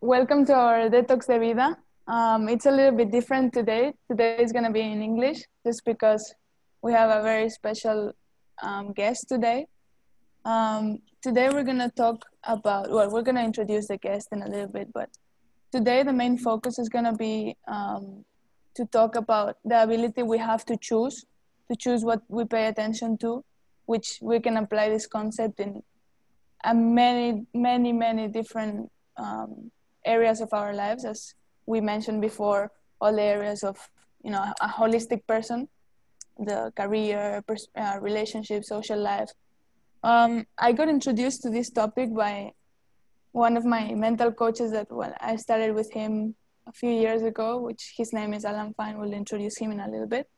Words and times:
welcome 0.00 0.46
to 0.46 0.54
our 0.54 0.88
Detox 0.88 1.26
de 1.26 1.38
Vida. 1.38 1.76
Um, 2.06 2.48
it's 2.48 2.66
a 2.66 2.70
little 2.70 2.96
bit 2.96 3.10
different 3.10 3.52
today. 3.52 3.92
Today 4.08 4.38
is 4.38 4.52
going 4.52 4.64
to 4.64 4.70
be 4.70 4.80
in 4.80 5.02
English 5.02 5.42
just 5.66 5.84
because 5.84 6.34
we 6.82 6.92
have 6.92 7.10
a 7.10 7.22
very 7.22 7.50
special 7.50 8.12
um, 8.62 8.92
guest 8.92 9.28
today. 9.28 9.66
Um, 10.44 10.98
today 11.20 11.48
we're 11.48 11.64
going 11.64 11.78
to 11.80 11.90
talk 11.90 12.24
about, 12.44 12.90
well, 12.90 13.10
we're 13.10 13.22
going 13.22 13.36
to 13.36 13.42
introduce 13.42 13.88
the 13.88 13.98
guest 13.98 14.28
in 14.30 14.42
a 14.42 14.48
little 14.48 14.68
bit, 14.68 14.92
but 14.92 15.10
today 15.72 16.04
the 16.04 16.12
main 16.12 16.38
focus 16.38 16.78
is 16.78 16.88
going 16.88 17.04
to 17.04 17.14
be 17.14 17.56
um, 17.66 18.24
to 18.76 18.86
talk 18.86 19.16
about 19.16 19.56
the 19.64 19.82
ability 19.82 20.22
we 20.22 20.38
have 20.38 20.64
to 20.66 20.76
choose, 20.76 21.24
to 21.70 21.76
choose 21.76 22.04
what 22.04 22.22
we 22.28 22.44
pay 22.44 22.66
attention 22.66 23.18
to, 23.18 23.44
which 23.86 24.18
we 24.22 24.38
can 24.38 24.58
apply 24.58 24.90
this 24.90 25.08
concept 25.08 25.58
in 25.58 25.82
many, 26.72 27.46
many, 27.52 27.92
many 27.92 28.28
different 28.28 28.90
um, 29.16 29.72
areas 30.04 30.40
of 30.40 30.52
our 30.52 30.74
lives, 30.74 31.04
as 31.04 31.34
we 31.66 31.80
mentioned 31.80 32.20
before, 32.20 32.72
all 33.00 33.14
the 33.14 33.22
areas 33.22 33.62
of 33.62 33.76
you 34.22 34.30
know 34.30 34.44
a 34.60 34.68
holistic 34.68 35.26
person, 35.26 35.68
the 36.38 36.72
career, 36.76 37.42
pers- 37.46 37.68
uh, 37.76 37.98
relationship, 38.00 38.64
social 38.64 38.98
life. 38.98 39.30
Um, 40.02 40.46
I 40.56 40.72
got 40.72 40.88
introduced 40.88 41.42
to 41.42 41.50
this 41.50 41.70
topic 41.70 42.14
by 42.14 42.52
one 43.32 43.56
of 43.56 43.64
my 43.64 43.94
mental 43.94 44.32
coaches 44.32 44.72
that 44.72 44.90
well, 44.90 45.14
I 45.20 45.36
started 45.36 45.74
with 45.74 45.92
him 45.92 46.34
a 46.66 46.72
few 46.72 46.90
years 46.90 47.22
ago, 47.22 47.58
which 47.58 47.94
his 47.96 48.12
name 48.12 48.34
is 48.34 48.44
Alan 48.44 48.74
Fine. 48.74 48.98
We'll 48.98 49.12
introduce 49.12 49.58
him 49.58 49.72
in 49.72 49.80
a 49.80 49.88
little 49.88 50.06
bit. 50.06 50.28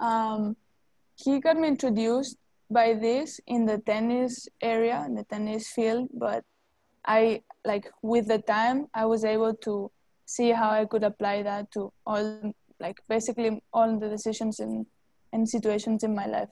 Um, 0.00 0.56
he 1.14 1.40
got 1.40 1.56
me 1.56 1.68
introduced 1.68 2.36
by 2.70 2.94
this 2.94 3.40
in 3.46 3.66
the 3.66 3.78
tennis 3.78 4.48
area, 4.60 5.04
in 5.06 5.14
the 5.14 5.24
tennis 5.24 5.68
field, 5.68 6.08
but 6.12 6.44
I 7.04 7.42
like 7.64 7.88
with 8.02 8.28
the 8.28 8.38
time 8.38 8.86
I 8.94 9.06
was 9.06 9.24
able 9.24 9.54
to 9.54 9.90
see 10.26 10.50
how 10.50 10.70
I 10.70 10.84
could 10.84 11.04
apply 11.04 11.42
that 11.42 11.70
to 11.72 11.92
all 12.06 12.54
like 12.80 12.98
basically 13.08 13.62
all 13.72 13.98
the 13.98 14.08
decisions 14.08 14.58
and, 14.60 14.86
and 15.32 15.48
situations 15.48 16.02
in 16.02 16.14
my 16.14 16.26
life. 16.26 16.48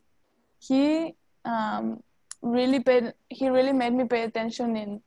He 0.61 1.15
um, 1.45 2.03
really 2.43 2.81
paid 2.81 3.13
he 3.29 3.49
really 3.49 3.73
made 3.73 3.93
me 3.93 4.05
pay 4.05 4.23
attention 4.23 4.77
in 4.77 5.01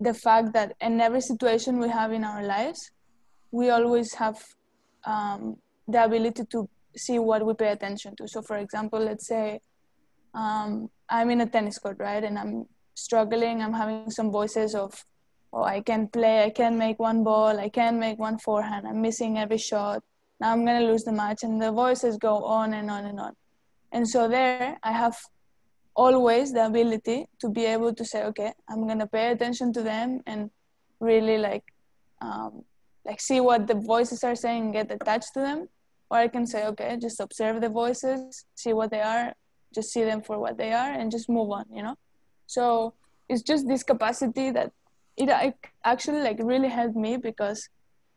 the 0.00 0.14
fact 0.14 0.52
that 0.54 0.74
in 0.80 1.00
every 1.00 1.20
situation 1.20 1.78
we 1.78 1.88
have 1.88 2.12
in 2.12 2.24
our 2.24 2.42
lives, 2.42 2.90
we 3.50 3.70
always 3.70 4.14
have 4.14 4.42
um, 5.04 5.56
the 5.86 6.02
ability 6.04 6.44
to 6.50 6.68
see 6.96 7.18
what 7.18 7.44
we 7.44 7.54
pay 7.54 7.68
attention 7.68 8.16
to. 8.16 8.26
So, 8.26 8.42
for 8.42 8.56
example, 8.56 8.98
let's 8.98 9.26
say 9.26 9.60
um, 10.34 10.88
I'm 11.08 11.30
in 11.30 11.42
a 11.42 11.46
tennis 11.46 11.78
court, 11.78 11.98
right, 11.98 12.22
and 12.22 12.38
I'm 12.38 12.66
struggling. 13.00 13.62
I'm 13.62 13.72
having 13.72 14.10
some 14.10 14.30
voices 14.30 14.74
of, 14.74 15.04
oh, 15.52 15.62
I 15.62 15.80
can 15.80 16.08
play, 16.08 16.44
I 16.44 16.50
can 16.50 16.78
make 16.78 16.98
one 16.98 17.24
ball, 17.24 17.58
I 17.58 17.68
can 17.68 17.98
make 17.98 18.18
one 18.18 18.38
forehand, 18.38 18.86
I'm 18.86 19.00
missing 19.00 19.38
every 19.38 19.58
shot. 19.58 20.02
Now 20.40 20.52
I'm 20.52 20.64
gonna 20.64 20.86
lose 20.86 21.04
the 21.04 21.12
match, 21.12 21.42
and 21.42 21.60
the 21.60 21.72
voices 21.72 22.16
go 22.16 22.44
on 22.44 22.74
and 22.74 22.90
on 22.90 23.04
and 23.06 23.20
on. 23.20 23.34
And 23.92 24.08
so 24.08 24.28
there, 24.28 24.78
I 24.82 24.92
have 24.92 25.16
always 25.94 26.52
the 26.52 26.64
ability 26.66 27.26
to 27.40 27.48
be 27.48 27.64
able 27.66 27.92
to 27.94 28.04
say, 28.04 28.24
okay, 28.24 28.52
I'm 28.68 28.86
gonna 28.86 29.06
pay 29.06 29.32
attention 29.32 29.72
to 29.74 29.82
them 29.82 30.20
and 30.26 30.50
really 31.00 31.38
like, 31.38 31.64
um, 32.22 32.64
like 33.04 33.20
see 33.20 33.40
what 33.40 33.66
the 33.66 33.74
voices 33.74 34.22
are 34.24 34.34
saying 34.34 34.62
and 34.64 34.72
get 34.72 34.92
attached 34.92 35.34
to 35.34 35.40
them. 35.40 35.68
Or 36.10 36.18
I 36.18 36.28
can 36.28 36.46
say, 36.46 36.66
okay, 36.66 36.96
just 37.00 37.20
observe 37.20 37.60
the 37.60 37.68
voices, 37.68 38.44
see 38.54 38.72
what 38.72 38.90
they 38.90 39.00
are, 39.00 39.32
just 39.74 39.92
see 39.92 40.04
them 40.04 40.22
for 40.22 40.38
what 40.38 40.58
they 40.58 40.72
are, 40.72 40.92
and 40.92 41.10
just 41.10 41.28
move 41.28 41.50
on. 41.50 41.64
You 41.72 41.82
know. 41.82 41.96
So 42.56 42.94
it's 43.28 43.42
just 43.42 43.68
this 43.68 43.84
capacity 43.84 44.50
that 44.50 44.72
it 45.16 45.28
actually 45.84 46.20
like 46.20 46.38
really 46.42 46.68
helped 46.68 46.96
me 46.96 47.16
because 47.16 47.68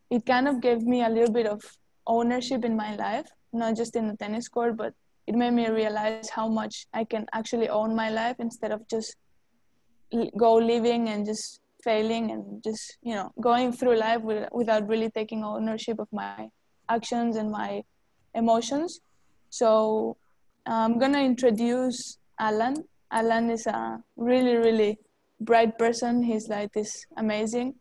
it 0.09 0.25
kind 0.25 0.47
of 0.47 0.59
gave 0.59 0.81
me 0.81 1.03
a 1.03 1.09
little 1.09 1.31
bit 1.31 1.45
of 1.45 1.61
ownership 2.07 2.65
in 2.65 2.75
my 2.75 2.95
life, 2.95 3.27
not 3.51 3.75
just 3.75 3.95
in 3.95 4.07
the 4.07 4.17
tennis 4.17 4.47
court, 4.47 4.75
but 4.75 4.93
it 5.27 5.35
made 5.35 5.53
me 5.53 5.67
realize 5.69 6.29
how 6.29 6.47
much 6.47 6.88
I 6.93 7.03
can 7.03 7.27
actually 7.33 7.69
own 7.69 7.95
my 7.95 8.09
life 8.09 8.38
instead 8.39 8.72
of 8.72 8.81
just 8.89 9.16
go 10.35 10.55
living 10.55 11.09
and 11.09 11.27
just 11.27 11.61
failing 11.83 12.31
and 12.31 12.63
just 12.63 12.97
you 13.03 13.13
know 13.13 13.29
going 13.39 13.72
through 13.72 13.97
life 13.97 14.22
with, 14.22 14.47
without 14.51 14.88
really 14.88 15.11
taking 15.11 15.43
ownership 15.43 15.99
of 15.99 16.07
my 16.11 16.47
actions 16.89 17.35
and 17.35 17.51
my 17.51 17.83
emotions. 18.33 18.99
So 19.51 20.17
I'm 20.66 20.97
gonna 20.97 21.23
introduce 21.23 22.17
Alan. 22.39 22.75
Alan 23.13 23.51
is 23.51 23.68
a 23.68 24.03
really, 24.18 24.56
really 24.56 24.97
bright 25.40 25.78
person. 25.78 26.24
He's 26.24 26.50
like 26.50 26.74
this 26.74 27.06
amazing, 27.16 27.75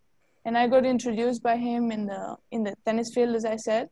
and 0.44 0.59
I 0.59 0.69
got 0.69 0.84
introduced 0.84 1.43
by 1.43 1.56
him 1.56 1.91
in 1.91 2.04
the 2.06 2.37
in 2.50 2.65
the 2.65 2.75
tennis 2.84 3.15
field, 3.15 3.34
as 3.34 3.47
I 3.47 3.56
said, 3.56 3.88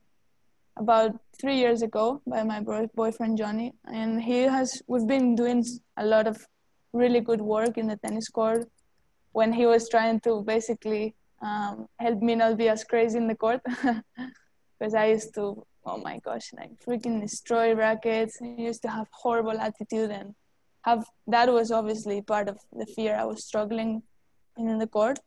about 0.77 1.19
three 1.41 1.57
years 1.57 1.81
ago 1.81 2.21
by 2.27 2.43
my 2.43 2.61
boyfriend 2.95 3.39
Johnny, 3.39 3.73
and 3.87 4.23
he 4.23 4.41
has. 4.57 4.83
We've 4.87 5.07
been 5.07 5.35
doing 5.35 5.65
a 5.97 6.05
lot 6.05 6.27
of 6.27 6.37
really 6.93 7.21
good 7.21 7.41
work 7.41 7.79
in 7.79 7.87
the 7.87 7.97
tennis 7.97 8.29
court. 8.29 8.69
When 9.33 9.53
he 9.53 9.65
was 9.65 9.89
trying 9.89 10.21
to 10.21 10.43
basically 10.43 11.15
um, 11.41 11.87
help 11.99 12.21
me 12.21 12.35
not 12.35 12.59
be 12.59 12.69
as 12.69 12.85
crazy 12.85 13.17
in 13.17 13.29
the 13.29 13.37
court, 13.37 13.63
because 14.79 14.95
I 14.95 15.07
used 15.07 15.35
to, 15.37 15.65
oh 15.87 15.97
my 15.99 16.19
gosh, 16.19 16.53
like 16.53 16.73
freaking 16.85 17.21
destroy 17.21 17.75
rackets. 17.75 18.39
I 18.43 18.57
used 18.59 18.83
to 18.83 18.89
have 18.89 19.07
horrible 19.13 19.59
attitude 19.59 20.11
and 20.11 20.35
have 20.83 21.05
that 21.27 21.53
was 21.53 21.71
obviously 21.71 22.23
part 22.23 22.49
of 22.49 22.59
the 22.73 22.87
fear 22.87 23.15
I 23.15 23.25
was 23.25 23.45
struggling 23.45 24.03
in 24.57 24.79
the 24.79 24.87
court, 24.87 25.19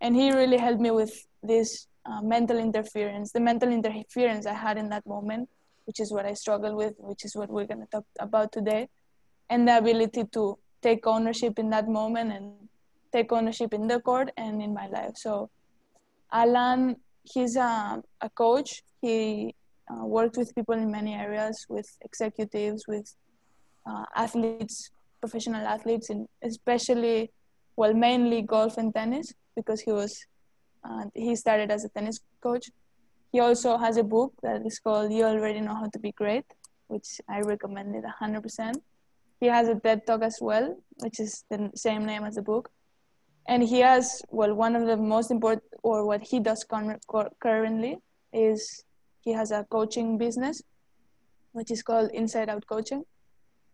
and 0.00 0.14
he 0.14 0.30
really 0.32 0.58
helped 0.58 0.80
me 0.80 0.90
with 0.90 1.26
this 1.42 1.86
uh, 2.06 2.22
mental 2.22 2.58
interference, 2.58 3.32
the 3.32 3.40
mental 3.40 3.70
interference 3.70 4.46
I 4.46 4.54
had 4.54 4.78
in 4.78 4.88
that 4.90 5.06
moment, 5.06 5.48
which 5.86 6.00
is 6.00 6.12
what 6.12 6.26
I 6.26 6.34
struggle 6.34 6.76
with, 6.76 6.94
which 6.98 7.24
is 7.24 7.34
what 7.36 7.50
we're 7.50 7.66
going 7.66 7.80
to 7.80 7.86
talk 7.86 8.04
about 8.18 8.52
today, 8.52 8.88
and 9.48 9.66
the 9.66 9.78
ability 9.78 10.24
to 10.32 10.58
take 10.82 11.06
ownership 11.06 11.58
in 11.58 11.70
that 11.70 11.88
moment 11.88 12.32
and 12.32 12.52
take 13.12 13.32
ownership 13.32 13.74
in 13.74 13.86
the 13.86 14.00
court 14.00 14.30
and 14.36 14.62
in 14.62 14.72
my 14.72 14.86
life. 14.86 15.12
So, 15.16 15.50
Alan, 16.32 16.96
he's 17.24 17.56
a, 17.56 18.02
a 18.20 18.30
coach. 18.30 18.82
He 19.02 19.54
uh, 19.90 20.04
worked 20.06 20.36
with 20.36 20.54
people 20.54 20.74
in 20.74 20.90
many 20.90 21.14
areas, 21.14 21.66
with 21.68 21.88
executives, 22.02 22.84
with 22.86 23.14
uh, 23.86 24.04
athletes, 24.14 24.90
professional 25.20 25.66
athletes, 25.66 26.10
and 26.10 26.26
especially, 26.42 27.30
well, 27.76 27.94
mainly 27.94 28.42
golf 28.42 28.78
and 28.78 28.94
tennis 28.94 29.32
because 29.56 29.80
he 29.80 29.92
was 29.92 30.26
uh, 30.84 31.04
he 31.14 31.36
started 31.36 31.70
as 31.70 31.84
a 31.84 31.88
tennis 31.90 32.20
coach. 32.42 32.70
He 33.32 33.40
also 33.40 33.76
has 33.76 33.96
a 33.96 34.02
book 34.02 34.32
that 34.42 34.66
is 34.66 34.78
called 34.78 35.12
"You 35.12 35.24
Already 35.24 35.60
Know 35.60 35.74
How 35.74 35.88
to 35.88 35.98
Be 35.98 36.12
Great," 36.12 36.44
which 36.88 37.20
I 37.28 37.40
recommend 37.40 37.94
it 37.94 38.04
100%. 38.04 38.74
He 39.40 39.46
has 39.46 39.68
a 39.68 39.74
TED 39.74 40.06
Talk 40.06 40.22
as 40.22 40.38
well, 40.40 40.76
which 40.98 41.20
is 41.20 41.44
the 41.50 41.70
same 41.74 42.04
name 42.04 42.24
as 42.24 42.34
the 42.34 42.42
book. 42.42 42.70
And 43.48 43.62
he 43.62 43.80
has, 43.80 44.22
well, 44.28 44.54
one 44.54 44.76
of 44.76 44.86
the 44.86 44.96
most 44.96 45.30
important, 45.30 45.64
or 45.82 46.06
what 46.06 46.22
he 46.22 46.40
does 46.40 46.64
currently 47.42 47.98
is 48.32 48.84
he 49.22 49.32
has 49.32 49.50
a 49.50 49.64
coaching 49.70 50.18
business, 50.18 50.62
which 51.52 51.70
is 51.70 51.82
called 51.82 52.10
Inside 52.12 52.48
Out 52.50 52.66
Coaching 52.66 53.04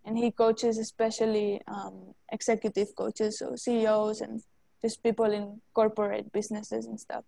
and 0.07 0.17
he 0.17 0.31
coaches 0.31 0.79
especially 0.79 1.61
um, 1.67 2.15
executive 2.33 2.95
coaches, 2.97 3.41
so 3.41 3.57
CEOs 3.57 4.21
and 4.21 4.41
just 4.81 5.03
people 5.03 5.27
in 5.27 5.61
corporate 5.75 6.33
businesses 6.33 6.87
and 6.87 6.99
stuff. 6.99 7.25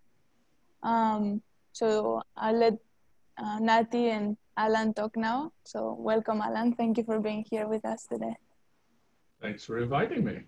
Um, 0.82 1.42
so 1.72 2.22
I'll 2.36 2.56
let 2.56 2.74
uh, 3.36 3.58
Nati 3.58 4.10
and 4.10 4.36
Alan 4.56 4.94
talk 4.94 5.16
now. 5.16 5.52
So 5.64 5.96
welcome, 5.98 6.40
Alan. 6.40 6.72
Thank 6.74 6.98
you 6.98 7.04
for 7.04 7.20
being 7.20 7.44
here 7.50 7.66
with 7.66 7.84
us 7.84 8.06
today. 8.06 8.36
Thanks 9.42 9.64
for 9.64 9.78
inviting 9.78 10.24
me. 10.24 10.42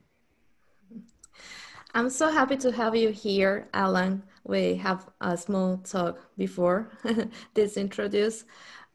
I'm 1.92 2.10
so 2.10 2.30
happy 2.30 2.56
to 2.58 2.70
have 2.70 2.94
you 2.94 3.10
here, 3.10 3.68
Alan. 3.74 4.22
We 4.44 4.76
have 4.76 5.08
a 5.20 5.36
small 5.36 5.78
talk 5.78 6.30
before 6.38 6.90
this 7.54 7.76
introduce, 7.76 8.44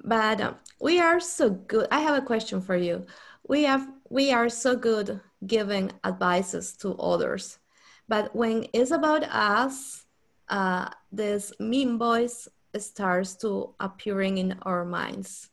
but 0.04 0.42
um, 0.42 0.56
we 0.80 1.00
are 1.00 1.20
so 1.20 1.50
good. 1.50 1.88
I 1.92 2.00
have 2.00 2.18
a 2.22 2.26
question 2.26 2.62
for 2.62 2.76
you. 2.76 3.06
We 3.48 3.64
have 3.64 3.88
we 4.10 4.32
are 4.32 4.50
so 4.50 4.76
good 4.76 5.20
giving 5.46 5.92
advices 6.04 6.74
to 6.78 6.96
others, 6.96 7.60
but 8.08 8.36
when 8.36 8.68
it's 8.74 8.92
about 8.92 9.24
us, 9.24 10.06
uh, 10.50 10.90
this 11.12 11.54
mean 11.60 11.98
voice 11.98 12.48
starts 12.78 13.36
to 13.36 13.74
appearing 13.80 14.38
in 14.38 14.58
our 14.64 14.86
minds. 14.86 15.50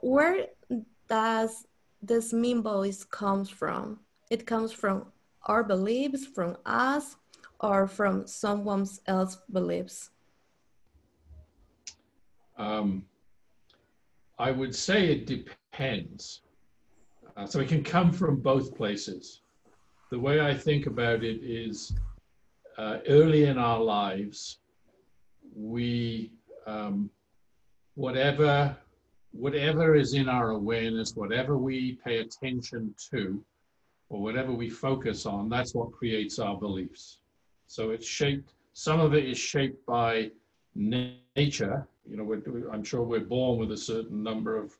Where 0.00 0.46
does 1.08 1.66
this 2.02 2.32
mean 2.32 2.62
voice 2.62 3.04
comes 3.04 3.50
from? 3.50 4.00
It 4.30 4.46
comes 4.46 4.72
from 4.72 5.12
our 5.44 5.62
beliefs, 5.62 6.26
from 6.26 6.56
us, 6.66 7.16
or 7.60 7.86
from 7.86 8.26
someone 8.26 8.86
else's 9.06 9.38
beliefs. 9.50 10.10
Um, 12.58 13.04
I 14.38 14.50
would 14.50 14.74
say 14.74 15.08
it 15.08 15.26
depends. 15.26 16.42
Uh, 17.36 17.46
so 17.46 17.60
it 17.60 17.68
can 17.68 17.82
come 17.82 18.12
from 18.12 18.40
both 18.40 18.74
places. 18.74 19.42
The 20.10 20.18
way 20.18 20.40
I 20.40 20.54
think 20.54 20.86
about 20.86 21.24
it 21.24 21.42
is 21.42 21.94
uh, 22.78 22.98
early 23.08 23.44
in 23.44 23.58
our 23.58 23.80
lives, 23.80 24.58
we, 25.54 26.30
um, 26.66 27.10
whatever, 27.94 28.76
whatever 29.32 29.96
is 29.96 30.14
in 30.14 30.28
our 30.28 30.50
awareness, 30.50 31.14
whatever 31.14 31.58
we 31.58 31.98
pay 32.04 32.18
attention 32.18 32.94
to, 33.10 33.42
or 34.08 34.22
whatever 34.22 34.52
we 34.52 34.70
focus 34.70 35.26
on, 35.26 35.48
that's 35.48 35.74
what 35.74 35.92
creates 35.92 36.38
our 36.38 36.56
beliefs. 36.56 37.18
So 37.66 37.90
it's 37.90 38.06
shaped, 38.06 38.52
some 38.72 39.00
of 39.00 39.14
it 39.14 39.26
is 39.26 39.38
shaped 39.38 39.84
by 39.86 40.30
nature. 40.74 41.88
You 42.08 42.16
know, 42.16 42.70
I'm 42.72 42.84
sure 42.84 43.02
we're 43.02 43.20
born 43.20 43.58
with 43.58 43.72
a 43.72 43.76
certain 43.76 44.22
number 44.22 44.56
of 44.56 44.76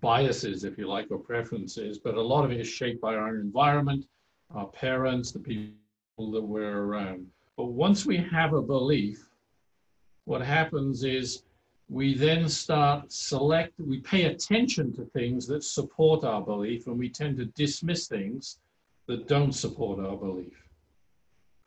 biases, 0.00 0.64
if 0.64 0.78
you 0.78 0.86
like, 0.86 1.10
or 1.10 1.18
preferences, 1.18 1.98
but 1.98 2.14
a 2.14 2.22
lot 2.22 2.44
of 2.44 2.52
it 2.52 2.60
is 2.60 2.68
shaped 2.68 3.00
by 3.00 3.14
our 3.14 3.36
environment, 3.36 4.06
our 4.54 4.66
parents, 4.66 5.32
the 5.32 5.38
people 5.38 6.30
that 6.30 6.42
we're 6.42 6.78
around. 6.78 7.26
But 7.56 7.66
once 7.66 8.06
we 8.06 8.16
have 8.16 8.52
a 8.54 8.62
belief, 8.62 9.28
what 10.24 10.42
happens 10.42 11.04
is 11.04 11.42
we 11.88 12.14
then 12.14 12.48
start 12.48 13.12
select, 13.12 13.72
we 13.80 13.98
pay 14.00 14.24
attention 14.24 14.94
to 14.94 15.04
things 15.06 15.46
that 15.48 15.64
support 15.64 16.24
our 16.24 16.40
belief, 16.40 16.86
and 16.86 16.98
we 16.98 17.08
tend 17.08 17.36
to 17.38 17.46
dismiss 17.46 18.06
things 18.06 18.58
that 19.06 19.26
don't 19.26 19.52
support 19.52 19.98
our 19.98 20.16
belief. 20.16 20.69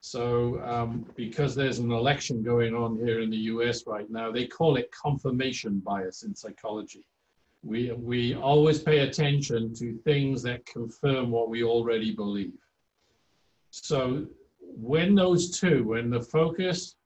So 0.06 0.62
um, 0.66 1.06
because 1.16 1.56
there's 1.56 1.80
an 1.80 1.90
election 1.90 2.44
going 2.44 2.76
on 2.76 2.98
here 2.98 3.22
in 3.22 3.30
the 3.30 3.44
US 3.54 3.88
right 3.88 4.10
now, 4.10 4.34
they 4.34 4.46
call 4.46 4.76
it 4.76 4.92
confirmation 4.92 5.80
bias 5.80 6.24
in 6.24 6.36
psychology. 6.36 7.06
We, 7.64 7.94
we 7.94 8.36
always 8.36 8.80
pay 8.80 9.00
attention 9.08 9.74
to 9.76 9.98
things 10.00 10.44
that 10.44 10.66
confirm 10.66 11.32
what 11.32 11.50
we 11.50 11.64
already 11.64 12.14
believe. 12.14 12.60
So 13.70 14.28
when 14.60 15.16
those 15.16 15.58
two, 15.58 15.86
when 15.86 16.10
the 16.10 16.22
focus 16.22 16.98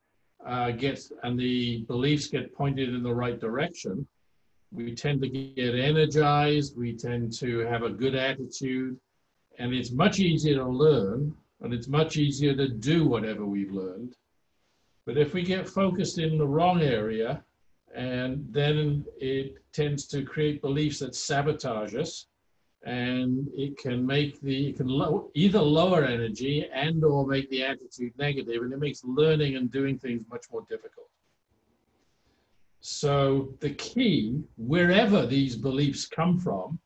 uh, 0.44 0.72
gets 0.72 1.12
and 1.22 1.40
the 1.40 1.84
beliefs 1.84 2.26
get 2.26 2.56
pointed 2.56 2.96
in 2.96 3.04
the 3.04 3.14
right 3.14 3.40
direction, 3.40 4.08
we 4.72 4.96
tend 4.96 5.22
to 5.22 5.30
get 5.30 5.76
energized, 5.76 6.76
we 6.76 6.94
tend 6.94 7.32
to 7.34 7.60
have 7.60 7.84
a 7.84 7.92
good 7.92 8.16
attitude, 8.16 9.00
and 9.60 9.72
it's 9.72 9.92
much 9.92 10.18
easier 10.18 10.56
to 10.56 10.68
learn 10.68 11.36
and 11.62 11.74
it's 11.74 11.88
much 11.88 12.18
easier 12.18 12.56
to 12.56 12.68
do 12.68 13.06
whatever 13.06 13.46
we've 13.46 13.72
learned. 13.72 14.16
But 15.06 15.18
if 15.18 15.34
we 15.34 15.44
get 15.44 15.68
focused 15.68 16.20
in 16.20 16.38
the 16.38 16.48
wrong 16.48 16.82
area, 16.82 17.44
and 17.96 18.46
then 18.52 19.06
it 19.20 19.58
tends 19.74 20.06
to 20.08 20.24
create 20.24 20.62
beliefs 20.62 21.00
that 21.00 21.16
sabotage 21.16 21.96
us, 21.96 22.28
and 22.84 23.48
it 23.56 23.78
can 23.78 24.06
make 24.06 24.40
the 24.42 24.70
it 24.70 24.78
can 24.78 24.90
either 25.34 25.60
lower 25.60 26.06
energy 26.06 26.70
and 26.74 27.04
or 27.04 27.26
make 27.26 27.50
the 27.50 27.64
attitude 27.64 28.14
negative, 28.18 28.62
and 28.62 28.72
it 28.72 28.80
makes 28.80 29.04
learning 29.04 29.56
and 29.56 29.72
doing 29.72 29.98
things 29.98 30.24
much 30.30 30.46
more 30.52 30.64
difficult. 30.70 31.10
So 32.82 33.54
the 33.60 33.72
key, 33.72 34.44
wherever 34.58 35.26
these 35.26 35.56
beliefs 35.56 36.06
come 36.06 36.38
from, 36.38 36.80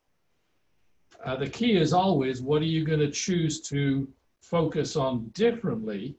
uh, 1.24 1.36
the 1.36 1.50
key 1.50 1.76
is 1.78 1.94
always 1.94 2.42
what 2.42 2.62
are 2.62 2.66
you 2.66 2.86
going 2.86 3.00
to 3.00 3.12
choose 3.12 3.62
to 3.70 4.08
focus 4.42 4.96
on 4.96 5.28
differently 5.30 6.16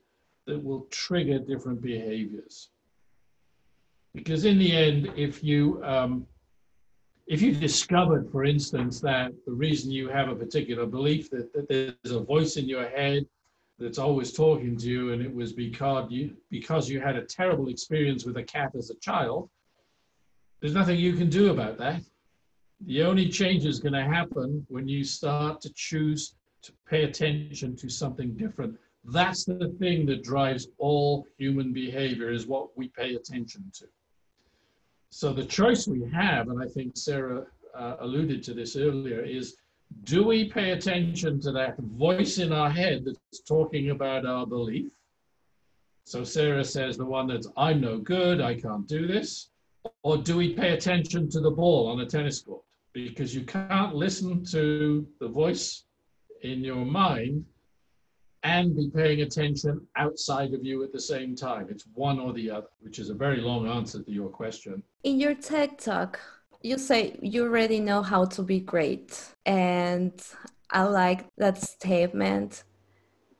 that 0.47 0.63
will 0.63 0.87
trigger 0.91 1.39
different 1.39 1.81
behaviors. 1.81 2.71
Because 4.15 4.45
in 4.45 4.59
the 4.59 4.73
end, 4.75 5.13
if 5.17 5.43
you 5.43 5.83
um, 5.85 6.27
if 7.27 7.41
you 7.41 7.55
discovered, 7.55 8.31
for 8.31 8.45
instance, 8.45 9.01
that 9.01 9.33
the 9.47 9.53
reason 9.53 9.91
you 9.91 10.09
have 10.09 10.29
a 10.29 10.35
particular 10.35 10.87
belief 10.87 11.31
that, 11.31 11.53
that 11.55 11.69
there's 11.69 12.15
a 12.15 12.21
voice 12.21 12.57
in 12.57 12.69
your 12.69 12.89
head 12.89 13.25
that's 13.79 13.99
always 13.99 14.33
talking 14.33 14.77
to 14.77 14.89
you, 14.89 15.13
and 15.13 15.23
it 15.23 15.33
was 15.33 15.53
because 15.53 16.11
you 16.11 16.37
because 16.51 16.91
you 16.91 17.01
had 17.01 17.17
a 17.17 17.25
terrible 17.25 17.69
experience 17.69 18.25
with 18.25 18.37
a 18.37 18.43
cat 18.43 18.73
as 18.77 18.91
a 18.91 18.97
child, 18.97 19.49
there's 20.61 20.75
nothing 20.75 20.99
you 20.99 21.15
can 21.15 21.31
do 21.31 21.51
about 21.51 21.79
that. 21.79 22.03
The 22.87 23.03
only 23.03 23.29
change 23.29 23.65
is 23.65 23.79
going 23.79 23.95
to 23.95 24.05
happen 24.05 24.67
when 24.69 24.89
you 24.89 25.05
start 25.05 25.61
to 25.63 25.73
choose 25.75 26.35
to 26.63 26.73
pay 26.89 27.05
attention 27.05 27.77
to 27.77 27.89
something 27.89 28.35
different. 28.37 28.79
That's 29.05 29.45
the 29.45 29.75
thing 29.79 30.07
that 30.07 30.23
drives 30.23 30.69
all 30.79 31.27
human 31.37 31.73
behavior 31.73 32.31
is 32.31 32.47
what 32.47 32.77
we 32.77 32.89
pay 32.89 33.15
attention 33.15 33.71
to. 33.75 33.87
So 35.11 35.33
the 35.33 35.45
choice 35.45 35.87
we 35.87 36.09
have, 36.13 36.49
and 36.49 36.63
I 36.63 36.67
think 36.69 36.97
Sarah 36.97 37.45
uh, 37.75 37.97
alluded 38.01 38.43
to 38.45 38.55
this 38.55 38.77
earlier, 38.77 39.21
is 39.21 39.57
do 40.05 40.25
we 40.25 40.49
pay 40.49 40.71
attention 40.71 41.41
to 41.41 41.53
that 41.53 41.77
voice 41.79 42.39
in 42.39 42.53
our 42.53 42.71
head 42.71 43.05
that's 43.05 43.41
talking 43.41 43.91
about 43.91 44.25
our 44.25 44.47
belief? 44.47 44.91
So 46.05 46.25
Sarah 46.25 46.65
says 46.65 46.97
the 46.97 47.05
one 47.05 47.27
that's, 47.27 47.47
I'm 47.57 47.81
no 47.81 47.99
good, 47.99 48.41
I 48.41 48.59
can't 48.59 48.87
do 48.87 49.07
this. 49.07 49.51
Or 50.03 50.17
do 50.17 50.37
we 50.37 50.55
pay 50.55 50.73
attention 50.73 51.29
to 51.31 51.41
the 51.41 51.51
ball 51.51 51.89
on 51.89 52.01
a 52.01 52.07
tennis 52.07 52.41
court? 52.41 52.63
because 52.93 53.35
you 53.35 53.43
can't 53.43 53.95
listen 53.95 54.45
to 54.45 55.07
the 55.21 55.29
voice 55.29 55.85
in 56.43 56.63
your 56.63 56.85
mind 56.85 57.45
and 58.45 58.77
be 58.77 58.91
paying 58.91 59.23
attention 59.23 59.81
outside 59.97 60.53
of 60.53 60.65
you 60.65 60.83
at 60.83 60.93
the 60.93 61.01
same 61.01 61.37
time. 61.37 61.69
It's 61.71 61.87
one 61.95 62.19
or 62.19 62.33
the 62.33 62.51
other, 62.51 62.67
which 62.81 62.99
is 62.99 63.09
a 63.09 63.15
very 63.15 63.41
long 63.41 63.69
answer 63.69 64.03
to 64.03 64.11
your 64.11 64.29
question. 64.29 64.83
In 65.05 65.21
your 65.21 65.35
TED 65.35 65.79
talk, 65.79 66.21
you 66.61 66.79
say 66.79 67.17
you 67.23 67.45
already 67.45 67.81
know 67.81 68.03
how 68.03 68.25
to 68.25 68.43
be 68.43 68.61
great. 68.61 69.25
And 69.47 70.13
I 70.71 70.83
like 70.85 71.27
that 71.39 71.61
statement 71.63 72.65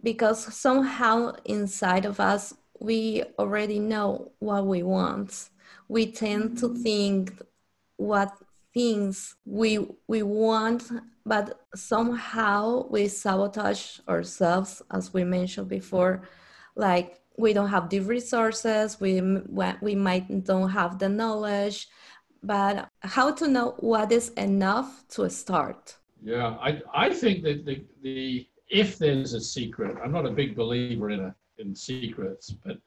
because 0.03 0.55
somehow 0.55 1.35
inside 1.45 2.05
of 2.05 2.21
us, 2.21 2.55
we 2.81 3.23
already 3.39 3.79
know 3.79 4.33
what 4.39 4.67
we 4.67 4.83
want. 4.83 5.51
We 5.89 6.11
tend 6.11 6.59
to 6.59 6.75
think 6.75 7.41
what 7.97 8.33
things 8.75 9.37
we 9.45 9.87
we 10.09 10.23
want 10.23 10.91
but 11.25 11.61
somehow 11.75 12.87
we 12.89 13.09
sabotage 13.09 14.01
ourselves 14.09 14.83
as 14.91 15.13
we 15.15 15.25
mentioned 15.25 15.69
before. 15.69 16.23
Like 16.75 17.23
we 17.39 17.53
don't 17.53 17.69
have 17.69 17.89
the 17.89 18.01
resources 18.01 19.01
we 19.01 19.21
we 19.81 19.95
might 19.95 20.45
don't 20.45 20.71
have 20.71 20.99
the 20.99 21.09
knowledge 21.09 21.89
but 22.43 22.89
how 23.01 23.33
to 23.33 23.49
know 23.49 23.75
what 23.79 24.11
is 24.11 24.31
enough 24.31 25.05
to 25.09 25.29
start? 25.31 25.97
Yeah 26.23 26.57
i 26.61 26.81
i 26.95 27.11
think 27.11 27.43
that 27.45 27.65
the 27.65 27.85
the 28.03 28.47
if 28.69 28.99
there's 28.99 29.35
a 29.35 29.41
secret 29.41 29.97
i'm 30.03 30.13
not 30.13 30.27
a 30.27 30.31
big 30.31 30.55
believer 30.55 31.11
in 31.11 31.21
a 31.21 31.35
in 31.59 31.75
secrets 31.75 32.51
but 32.65 32.79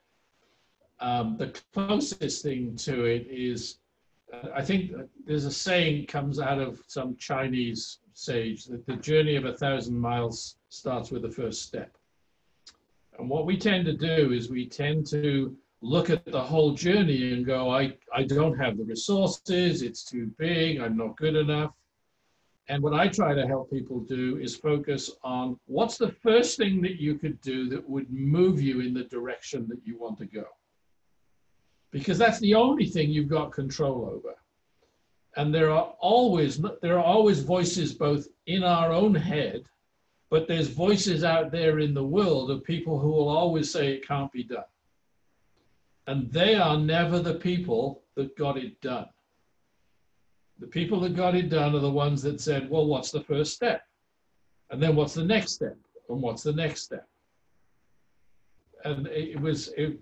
um, 0.99 1.35
the 1.37 1.53
closest 1.73 2.41
thing 2.43 2.75
to 2.77 3.03
it 3.03 3.27
is 3.29 3.79
I 4.53 4.61
think 4.61 4.91
there's 5.25 5.45
a 5.45 5.51
saying 5.51 6.07
comes 6.07 6.39
out 6.39 6.59
of 6.59 6.81
some 6.87 7.15
Chinese 7.17 7.99
sage 8.13 8.65
that 8.65 8.85
the 8.85 8.95
journey 8.95 9.35
of 9.35 9.45
a 9.45 9.53
thousand 9.53 9.99
miles 9.99 10.57
starts 10.69 11.11
with 11.11 11.21
the 11.21 11.29
first 11.29 11.63
step. 11.63 11.95
And 13.17 13.29
what 13.29 13.45
we 13.45 13.57
tend 13.57 13.85
to 13.85 13.93
do 13.93 14.31
is 14.31 14.49
we 14.49 14.67
tend 14.67 15.07
to 15.07 15.55
look 15.81 16.09
at 16.09 16.25
the 16.25 16.41
whole 16.41 16.73
journey 16.73 17.33
and 17.33 17.45
go, 17.45 17.69
I, 17.69 17.95
I 18.13 18.23
don't 18.23 18.57
have 18.57 18.77
the 18.77 18.83
resources, 18.83 19.81
it's 19.81 20.03
too 20.03 20.31
big, 20.37 20.79
I'm 20.79 20.97
not 20.97 21.15
good 21.17 21.35
enough. 21.35 21.71
And 22.67 22.81
what 22.81 22.93
I 22.93 23.07
try 23.07 23.35
to 23.35 23.45
help 23.45 23.69
people 23.69 23.99
do 23.99 24.37
is 24.37 24.55
focus 24.55 25.11
on 25.23 25.59
what's 25.67 25.97
the 25.97 26.11
first 26.11 26.57
thing 26.57 26.81
that 26.81 26.99
you 26.99 27.15
could 27.15 27.39
do 27.41 27.69
that 27.69 27.87
would 27.87 28.11
move 28.11 28.59
you 28.59 28.81
in 28.81 28.93
the 28.93 29.03
direction 29.03 29.67
that 29.69 29.85
you 29.85 29.99
want 29.99 30.17
to 30.19 30.25
go 30.25 30.45
because 31.95 32.17
that's 32.17 32.39
the 32.39 32.53
only 32.53 32.85
thing 32.85 33.09
you've 33.09 33.29
got 33.29 33.53
control 33.53 34.11
over. 34.13 34.35
And 35.37 35.55
there 35.55 35.71
are 35.71 35.93
always 36.01 36.59
there 36.81 36.99
are 36.99 37.03
always 37.03 37.39
voices 37.39 37.93
both 37.93 38.27
in 38.47 38.63
our 38.63 38.91
own 38.91 39.15
head, 39.15 39.63
but 40.29 40.45
there's 40.45 40.67
voices 40.67 41.23
out 41.23 41.51
there 41.51 41.79
in 41.79 41.93
the 41.93 42.03
world 42.03 42.51
of 42.51 42.65
people 42.65 42.99
who 42.99 43.11
will 43.11 43.29
always 43.29 43.71
say 43.71 43.93
it 43.93 44.05
can't 44.05 44.29
be 44.33 44.43
done. 44.43 44.71
And 46.05 46.29
they 46.33 46.55
are 46.55 46.77
never 46.77 47.19
the 47.19 47.35
people 47.35 48.01
that 48.15 48.35
got 48.37 48.57
it 48.57 48.81
done. 48.81 49.07
The 50.59 50.67
people 50.67 50.99
that 50.99 51.15
got 51.15 51.33
it 51.33 51.49
done 51.49 51.75
are 51.75 51.79
the 51.79 51.89
ones 51.89 52.21
that 52.23 52.41
said, 52.41 52.69
well, 52.69 52.87
what's 52.87 53.11
the 53.11 53.23
first 53.23 53.53
step? 53.53 53.83
And 54.69 54.83
then 54.83 54.97
what's 54.97 55.13
the 55.13 55.23
next 55.23 55.53
step? 55.53 55.77
And 56.09 56.21
what's 56.21 56.43
the 56.43 56.53
next 56.53 56.81
step? 56.81 57.07
And 58.83 59.07
it 59.07 59.39
was, 59.39 59.69
it, 59.77 59.97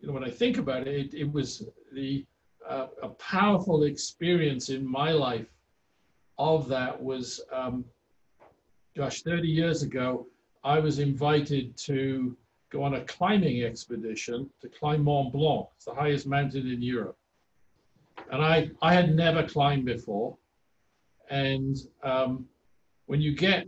you 0.00 0.08
know, 0.08 0.12
when 0.12 0.24
I 0.24 0.30
think 0.30 0.58
about 0.58 0.86
it, 0.86 1.14
it, 1.14 1.14
it 1.14 1.32
was 1.32 1.64
the 1.92 2.24
uh, 2.68 2.88
a 3.02 3.08
powerful 3.10 3.84
experience 3.84 4.70
in 4.70 4.86
my 4.86 5.12
life 5.12 5.46
of 6.38 6.68
that 6.68 7.00
was, 7.00 7.40
um, 7.52 7.84
gosh, 8.96 9.22
30 9.22 9.46
years 9.46 9.82
ago, 9.82 10.26
I 10.64 10.80
was 10.80 10.98
invited 10.98 11.76
to 11.78 12.36
go 12.70 12.82
on 12.82 12.94
a 12.94 13.04
climbing 13.04 13.62
expedition 13.62 14.50
to 14.60 14.68
climb 14.68 15.04
Mont 15.04 15.32
Blanc. 15.32 15.68
It's 15.76 15.84
the 15.84 15.94
highest 15.94 16.26
mountain 16.26 16.70
in 16.70 16.82
Europe. 16.82 17.16
And 18.32 18.42
I, 18.42 18.70
I 18.82 18.92
had 18.92 19.14
never 19.14 19.46
climbed 19.46 19.84
before. 19.84 20.36
And 21.30 21.76
um, 22.02 22.46
when 23.06 23.20
you 23.20 23.34
get 23.34 23.66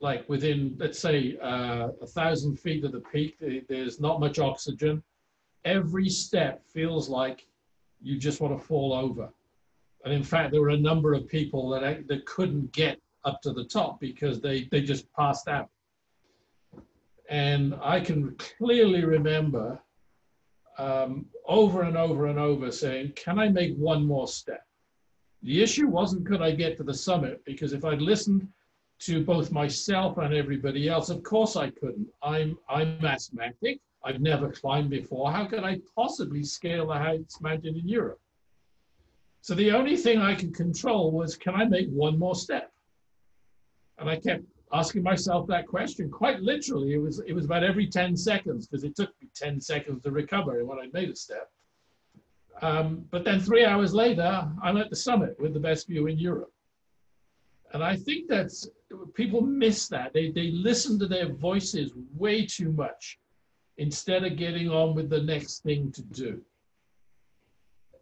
like 0.00 0.28
within, 0.28 0.76
let's 0.78 0.98
say, 0.98 1.36
uh, 1.42 1.88
a 2.00 2.06
thousand 2.06 2.58
feet 2.58 2.84
of 2.84 2.92
the 2.92 3.00
peak, 3.00 3.36
there's 3.68 4.00
not 4.00 4.20
much 4.20 4.38
oxygen. 4.38 5.02
Every 5.64 6.08
step 6.08 6.64
feels 6.66 7.08
like 7.08 7.46
you 8.00 8.16
just 8.16 8.40
want 8.40 8.58
to 8.58 8.64
fall 8.64 8.92
over. 8.92 9.28
And 10.04 10.14
in 10.14 10.22
fact, 10.22 10.52
there 10.52 10.60
were 10.60 10.68
a 10.68 10.76
number 10.76 11.14
of 11.14 11.26
people 11.26 11.68
that, 11.70 12.06
that 12.06 12.26
couldn't 12.26 12.72
get 12.72 13.00
up 13.24 13.42
to 13.42 13.52
the 13.52 13.64
top 13.64 14.00
because 14.00 14.40
they, 14.40 14.68
they 14.70 14.80
just 14.80 15.12
passed 15.12 15.48
out. 15.48 15.68
And 17.28 17.74
I 17.82 18.00
can 18.00 18.36
clearly 18.36 19.04
remember 19.04 19.80
um, 20.78 21.26
over 21.46 21.82
and 21.82 21.96
over 21.96 22.26
and 22.26 22.38
over 22.38 22.70
saying, 22.70 23.12
Can 23.16 23.38
I 23.38 23.48
make 23.48 23.76
one 23.76 24.06
more 24.06 24.28
step? 24.28 24.64
The 25.42 25.62
issue 25.62 25.88
wasn't 25.88 26.26
could 26.26 26.40
I 26.40 26.52
get 26.52 26.76
to 26.78 26.84
the 26.84 26.94
summit, 26.94 27.44
because 27.44 27.72
if 27.72 27.84
I'd 27.84 28.00
listened 28.00 28.48
to 29.00 29.24
both 29.24 29.52
myself 29.52 30.18
and 30.18 30.34
everybody 30.34 30.88
else, 30.88 31.08
of 31.08 31.22
course 31.22 31.56
I 31.56 31.70
couldn't. 31.70 32.08
I'm, 32.22 32.58
I'm 32.68 33.04
asthmatic. 33.04 33.80
I've 34.04 34.20
never 34.20 34.50
climbed 34.50 34.90
before. 34.90 35.30
How 35.30 35.44
could 35.46 35.64
I 35.64 35.80
possibly 35.94 36.42
scale 36.42 36.88
the 36.88 36.94
highest 36.94 37.40
mountain 37.40 37.76
in 37.76 37.88
Europe? 37.88 38.20
So 39.40 39.54
the 39.54 39.72
only 39.72 39.96
thing 39.96 40.18
I 40.18 40.34
could 40.34 40.54
control 40.54 41.12
was, 41.12 41.36
can 41.36 41.54
I 41.54 41.64
make 41.64 41.88
one 41.90 42.18
more 42.18 42.34
step? 42.34 42.72
And 43.98 44.08
I 44.08 44.16
kept 44.16 44.44
asking 44.72 45.02
myself 45.02 45.46
that 45.48 45.66
question 45.66 46.10
quite 46.10 46.40
literally. 46.40 46.94
It 46.94 46.98
was, 46.98 47.20
it 47.26 47.32
was 47.32 47.44
about 47.44 47.64
every 47.64 47.86
10 47.86 48.16
seconds 48.16 48.66
because 48.66 48.84
it 48.84 48.96
took 48.96 49.10
me 49.20 49.28
10 49.34 49.60
seconds 49.60 50.02
to 50.02 50.10
recover 50.10 50.64
when 50.64 50.78
I 50.78 50.88
made 50.92 51.10
a 51.10 51.16
step. 51.16 51.50
Um, 52.60 53.04
but 53.10 53.24
then 53.24 53.40
three 53.40 53.64
hours 53.64 53.94
later, 53.94 54.48
I'm 54.62 54.76
at 54.76 54.90
the 54.90 54.96
summit 54.96 55.36
with 55.38 55.54
the 55.54 55.60
best 55.60 55.86
view 55.86 56.08
in 56.08 56.18
Europe. 56.18 56.52
And 57.72 57.84
I 57.84 57.96
think 57.96 58.28
that's, 58.28 58.68
people 59.14 59.42
miss 59.42 59.88
that. 59.88 60.12
They, 60.12 60.30
they 60.30 60.50
listen 60.50 60.98
to 61.00 61.06
their 61.06 61.32
voices 61.32 61.92
way 62.14 62.46
too 62.46 62.72
much 62.72 63.18
instead 63.76 64.24
of 64.24 64.36
getting 64.36 64.70
on 64.70 64.94
with 64.94 65.10
the 65.10 65.22
next 65.22 65.62
thing 65.62 65.92
to 65.92 66.02
do. 66.02 66.40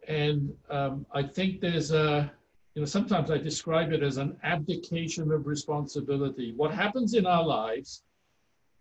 And 0.07 0.53
um, 0.69 1.05
I 1.13 1.23
think 1.23 1.59
there's 1.59 1.91
a, 1.91 2.31
you 2.73 2.81
know, 2.81 2.85
sometimes 2.85 3.29
I 3.29 3.37
describe 3.37 3.91
it 3.91 4.03
as 4.03 4.17
an 4.17 4.37
abdication 4.43 5.31
of 5.31 5.47
responsibility. 5.47 6.53
What 6.55 6.73
happens 6.73 7.13
in 7.13 7.25
our 7.25 7.45
lives 7.45 8.03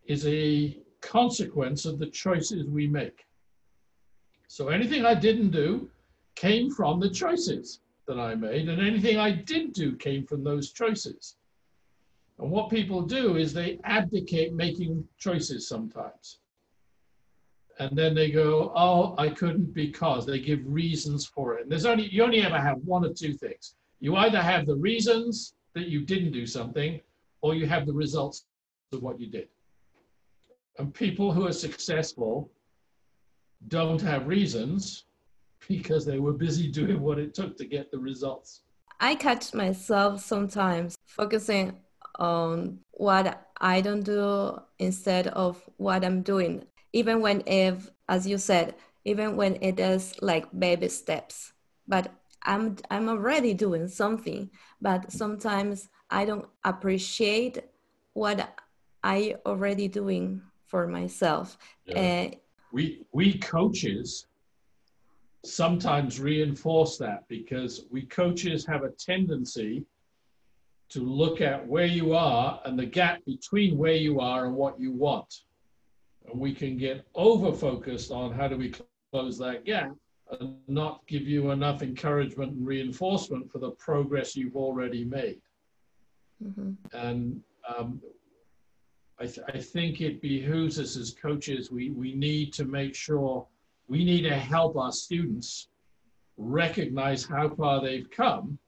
is 0.07 0.27
a 0.27 0.79
consequence 1.01 1.85
of 1.85 1.99
the 1.99 2.07
choices 2.07 2.67
we 2.69 2.87
make. 2.87 3.25
So 4.49 4.69
anything 4.69 5.05
I 5.05 5.15
didn't 5.15 5.51
do 5.51 5.91
came 6.37 6.71
from 6.71 7.01
the 7.01 7.11
choices 7.11 7.81
that 8.07 8.19
I 8.19 8.35
made, 8.35 8.69
and 8.69 8.81
anything 8.81 9.19
I 9.19 9.31
did 9.31 9.73
do 9.73 9.97
came 9.97 10.27
from 10.27 10.45
those 10.45 10.73
choices. 10.73 11.37
And 12.39 12.51
what 12.51 12.71
people 12.71 13.03
do 13.03 13.37
is 13.37 13.53
they 13.53 13.79
abdicate 13.85 14.53
making 14.53 15.09
choices 15.19 15.69
sometimes 15.69 16.39
and 17.79 17.97
then 17.97 18.15
they 18.15 18.31
go, 18.31 18.73
"Oh, 18.75 19.15
I 19.19 19.29
couldn't 19.29 19.75
because." 19.75 20.25
They 20.25 20.41
give 20.41 20.61
reasons 20.67 21.27
for 21.27 21.57
it. 21.57 21.63
And 21.63 21.71
there's 21.71 21.87
only 21.87 22.09
you 22.09 22.23
only 22.23 22.43
ever 22.43 22.59
have 22.59 22.79
one 22.85 23.05
or 23.05 23.13
two 23.13 23.35
things. 23.35 23.75
You 24.01 24.17
either 24.17 24.41
have 24.41 24.67
the 24.67 24.77
reasons 24.77 25.55
that 25.75 25.89
you 25.89 26.05
didn't 26.05 26.33
do 26.33 26.47
something, 26.47 27.01
or 27.43 27.55
you 27.55 27.67
have 27.67 27.87
the 27.87 27.93
results 27.93 28.47
of 28.93 29.03
what 29.03 29.21
you 29.21 29.27
did. 29.27 29.49
And 30.79 30.93
people 30.93 31.33
who 31.33 31.47
are 31.47 31.53
successful 31.53 32.51
don't 33.69 34.01
have 34.01 34.27
reasons 34.27 35.05
because 35.69 36.05
they 36.05 36.19
were 36.19 36.33
busy 36.33 36.71
doing 36.81 37.01
what 37.01 37.19
it 37.19 37.35
took 37.35 37.57
to 37.59 37.67
get 37.67 37.91
the 37.91 37.99
results. 37.99 38.63
I 39.01 39.15
catch 39.15 39.53
myself 39.53 40.21
sometimes 40.21 40.97
focusing 41.07 41.81
on 42.19 42.79
what 42.93 43.49
I 43.61 43.83
don't 43.83 44.03
do 44.03 44.59
instead 44.79 45.29
of 45.29 45.63
what 45.77 46.05
I'm 46.05 46.23
doing 46.23 46.65
even 46.97 47.21
when 47.21 47.43
if 47.47 47.91
as 48.09 48.27
you 48.27 48.39
said 48.39 48.75
even 49.05 49.37
when 49.37 49.59
it 49.61 49.79
is 49.79 50.15
like 50.23 50.47
baby 50.59 50.89
steps 50.89 51.53
but 51.87 52.11
i'm 52.45 52.77
i'm 52.91 53.09
already 53.09 53.53
doing 53.53 53.87
something 53.87 54.51
but 54.81 55.13
sometimes 55.13 55.89
i 56.11 56.25
don't 56.25 56.49
appreciate 56.65 57.59
what 58.15 58.39
i 59.05 59.35
already 59.45 59.89
doing 59.89 60.41
for 60.67 60.87
myself 60.87 61.59
yeah. 61.85 62.01
uh, 62.01 62.37
we 62.73 63.05
we 63.13 63.39
coaches 63.39 64.27
sometimes 65.47 66.21
reinforce 66.21 66.99
that 66.99 67.25
because 67.29 67.87
we 67.91 68.03
coaches 68.03 68.67
have 68.67 68.83
a 68.85 68.91
tendency 68.91 69.85
to 70.89 71.01
look 71.01 71.41
at 71.41 71.67
where 71.67 71.87
you 71.87 72.15
are 72.15 72.61
and 72.65 72.79
the 72.79 72.87
gap 72.87 73.25
between 73.27 73.77
where 73.77 73.95
you 73.95 74.21
are 74.21 74.47
and 74.47 74.55
what 74.55 74.79
you 74.79 74.93
want 74.93 75.43
and 76.31 76.41
we 76.41 76.53
can 76.53 76.77
get 76.77 77.07
over 77.15 77.53
focused 77.53 78.11
on 78.11 78.33
how 78.33 78.49
do 78.49 78.57
we 78.57 78.73
close 79.13 79.39
that 79.39 79.65
gap 79.65 79.93
and 80.41 80.57
not 80.67 81.07
give 81.07 81.23
you 81.23 81.51
enough 81.51 81.83
encouragement 81.83 82.53
and 82.53 82.67
reinforcement 82.67 83.51
for 83.51 83.59
the 83.59 83.71
progress 83.73 84.35
you've 84.35 84.57
already 84.57 85.05
made. 85.05 85.41
Mm-hmm. 86.45 86.73
And 86.93 87.41
um, 87.77 88.01
I, 89.21 89.27
th- 89.27 89.47
I 89.53 89.59
think 89.59 90.01
it 90.01 90.21
behooves 90.21 90.81
us 90.81 90.97
as 90.97 91.13
coaches, 91.13 91.71
we, 91.71 91.91
we 91.91 92.15
need 92.15 92.53
to 92.55 92.65
make 92.65 92.95
sure 92.95 93.47
we 93.89 94.05
need 94.05 94.23
to 94.23 94.35
help 94.35 94.77
our 94.77 94.93
students 94.93 95.69
recognize 96.37 97.25
how 97.25 97.49
far 97.49 97.81
they've 97.81 98.11
come 98.11 98.59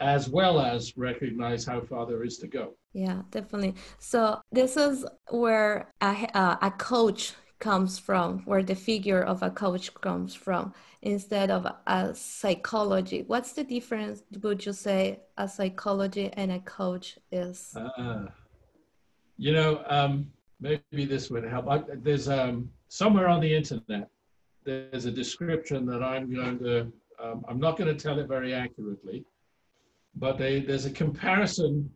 as 0.00 0.28
well 0.28 0.60
as 0.60 0.96
recognize 0.96 1.64
how 1.64 1.80
far 1.80 2.06
there 2.06 2.24
is 2.24 2.38
to 2.38 2.46
go. 2.46 2.74
Yeah, 2.92 3.22
definitely. 3.30 3.74
So 3.98 4.40
this 4.52 4.76
is 4.76 5.04
where 5.30 5.92
a, 6.00 6.28
uh, 6.34 6.56
a 6.62 6.70
coach 6.72 7.34
comes 7.58 7.98
from, 7.98 8.40
where 8.40 8.62
the 8.62 8.74
figure 8.74 9.22
of 9.22 9.42
a 9.42 9.50
coach 9.50 9.92
comes 9.94 10.34
from, 10.34 10.74
instead 11.02 11.50
of 11.50 11.66
a 11.86 12.14
psychology. 12.14 13.24
What's 13.26 13.52
the 13.52 13.64
difference, 13.64 14.22
would 14.42 14.66
you 14.66 14.72
say, 14.72 15.20
a 15.38 15.48
psychology 15.48 16.30
and 16.34 16.52
a 16.52 16.60
coach 16.60 17.18
is? 17.30 17.74
Uh, 17.76 18.26
you 19.36 19.52
know, 19.52 19.82
um, 19.86 20.30
maybe 20.60 21.04
this 21.04 21.30
would 21.30 21.44
help. 21.44 21.68
I, 21.68 21.82
there's 21.96 22.28
um, 22.28 22.70
somewhere 22.88 23.28
on 23.28 23.40
the 23.40 23.54
internet, 23.54 24.08
there's 24.64 25.04
a 25.04 25.10
description 25.10 25.86
that 25.86 26.02
I'm 26.02 26.32
going 26.32 26.58
to, 26.60 26.92
um, 27.22 27.44
I'm 27.48 27.60
not 27.60 27.76
going 27.76 27.94
to 27.94 28.02
tell 28.02 28.18
it 28.18 28.26
very 28.26 28.54
accurately, 28.54 29.24
but 30.16 30.38
they, 30.38 30.60
there's 30.60 30.86
a 30.86 30.90
comparison 30.90 31.90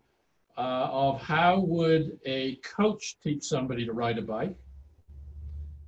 uh, 0.57 0.89
of 0.91 1.23
how 1.23 1.61
would 1.61 2.19
a 2.27 2.57
coach 2.57 3.17
teach 3.23 3.45
somebody 3.45 3.87
to 3.87 3.93
ride 3.93 4.19
a 4.19 4.23
bike? 4.23 4.57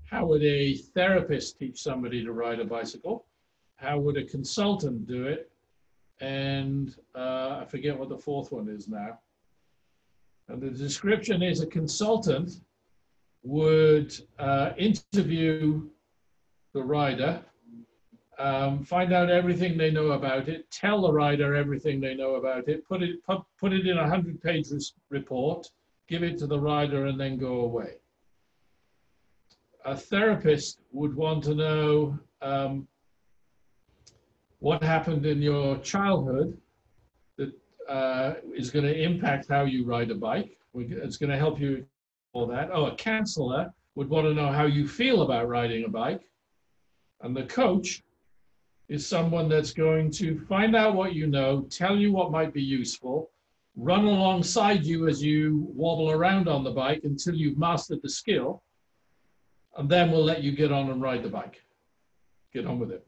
How 0.09 0.27
would 0.27 0.43
a 0.43 0.75
therapist 0.77 1.59
teach 1.59 1.81
somebody 1.83 2.25
to 2.25 2.33
ride 2.33 2.61
a 2.61 2.65
bicycle? 2.65 3.27
How 3.77 3.99
would 3.99 4.17
a 4.17 4.25
consultant 4.25 5.07
do 5.07 5.27
it? 5.27 5.51
And 6.21 6.95
uh, 7.15 7.61
I 7.63 7.65
forget 7.69 7.99
what 7.99 8.09
the 8.09 8.19
fourth 8.19 8.53
one 8.53 8.69
is 8.69 8.89
now. 8.89 9.19
And 10.49 10.61
the 10.61 10.71
description 10.71 11.43
is 11.43 11.61
a 11.61 11.67
consultant 11.67 12.61
would 13.43 14.13
uh, 14.39 14.71
interview 14.77 15.89
the 16.73 16.83
rider 16.83 17.43
um, 18.41 18.85
find 18.85 19.13
out 19.13 19.31
everything 19.31 19.77
they 19.77 19.91
know 19.91 20.13
about 20.13 20.49
it, 20.49 20.71
tell 20.71 21.03
the 21.03 21.13
rider 21.13 21.55
everything 21.55 22.01
they 22.01 22.15
know 22.15 22.37
about 22.37 22.69
it, 22.69 22.87
put 22.87 23.03
it, 23.03 23.23
put, 23.25 23.43
put 23.59 23.73
it 23.73 23.87
in 23.87 23.99
a 23.99 24.03
100 24.03 24.43
page 24.43 24.69
report, 25.11 25.67
give 26.09 26.23
it 26.23 26.39
to 26.39 26.47
the 26.47 26.59
rider, 26.59 27.07
and 27.07 27.21
then 27.21 27.37
go 27.37 27.61
away. 27.61 27.97
A 29.85 29.95
therapist 29.95 30.81
would 30.93 31.15
want 31.15 31.45
to 31.45 31.55
know 31.55 32.19
um, 32.41 32.89
what 34.61 34.83
happened 34.83 35.27
in 35.27 35.43
your 35.43 35.77
childhood 35.79 36.59
that 37.37 37.53
uh, 37.89 38.35
is 38.57 38.71
going 38.71 38.87
to 38.87 39.03
impact 39.03 39.49
how 39.51 39.65
you 39.65 39.85
ride 39.85 40.11
a 40.11 40.15
bike. 40.15 40.57
It's 40.75 41.19
going 41.19 41.31
to 41.31 41.39
help 41.39 41.61
you 41.61 41.85
for 42.33 42.47
that. 42.49 42.71
Oh, 42.73 42.87
a 42.87 42.97
counselor 42.97 43.73
would 43.97 44.09
want 44.09 44.27
to 44.27 44.35
know 44.35 44.51
how 44.51 44.65
you 44.65 44.89
feel 44.89 45.23
about 45.23 45.49
riding 45.49 45.85
a 45.85 45.89
bike. 45.89 46.30
And 47.23 47.37
the 47.37 47.45
coach 47.45 48.03
is 48.89 49.07
someone 49.07 49.49
that's 49.49 49.73
going 49.73 50.11
to 50.11 50.39
find 50.47 50.75
out 50.75 50.95
what 50.95 51.15
you 51.15 51.27
know, 51.27 51.63
tell 51.71 51.97
you 51.97 52.13
what 52.13 52.33
might 52.33 52.53
be 52.53 52.63
useful, 52.63 53.31
run 53.77 54.05
alongside 54.05 54.85
you 54.85 55.09
as 55.09 55.23
you 55.23 55.69
wobble 55.75 56.11
around 56.11 56.49
on 56.49 56.65
the 56.65 56.71
bike 56.71 57.03
until 57.05 57.35
you've 57.35 57.59
mastered 57.59 58.01
the 58.03 58.09
skill, 58.09 58.63
and 59.77 59.89
then 59.89 60.11
we'll 60.11 60.25
let 60.25 60.43
you 60.43 60.53
get 60.53 60.73
on 60.73 60.91
and 60.91 61.01
ride 61.01 61.23
the 61.23 61.29
bike. 61.29 61.63
Get 62.53 62.67
on 62.67 62.79
with 62.79 62.91
it. 62.91 63.07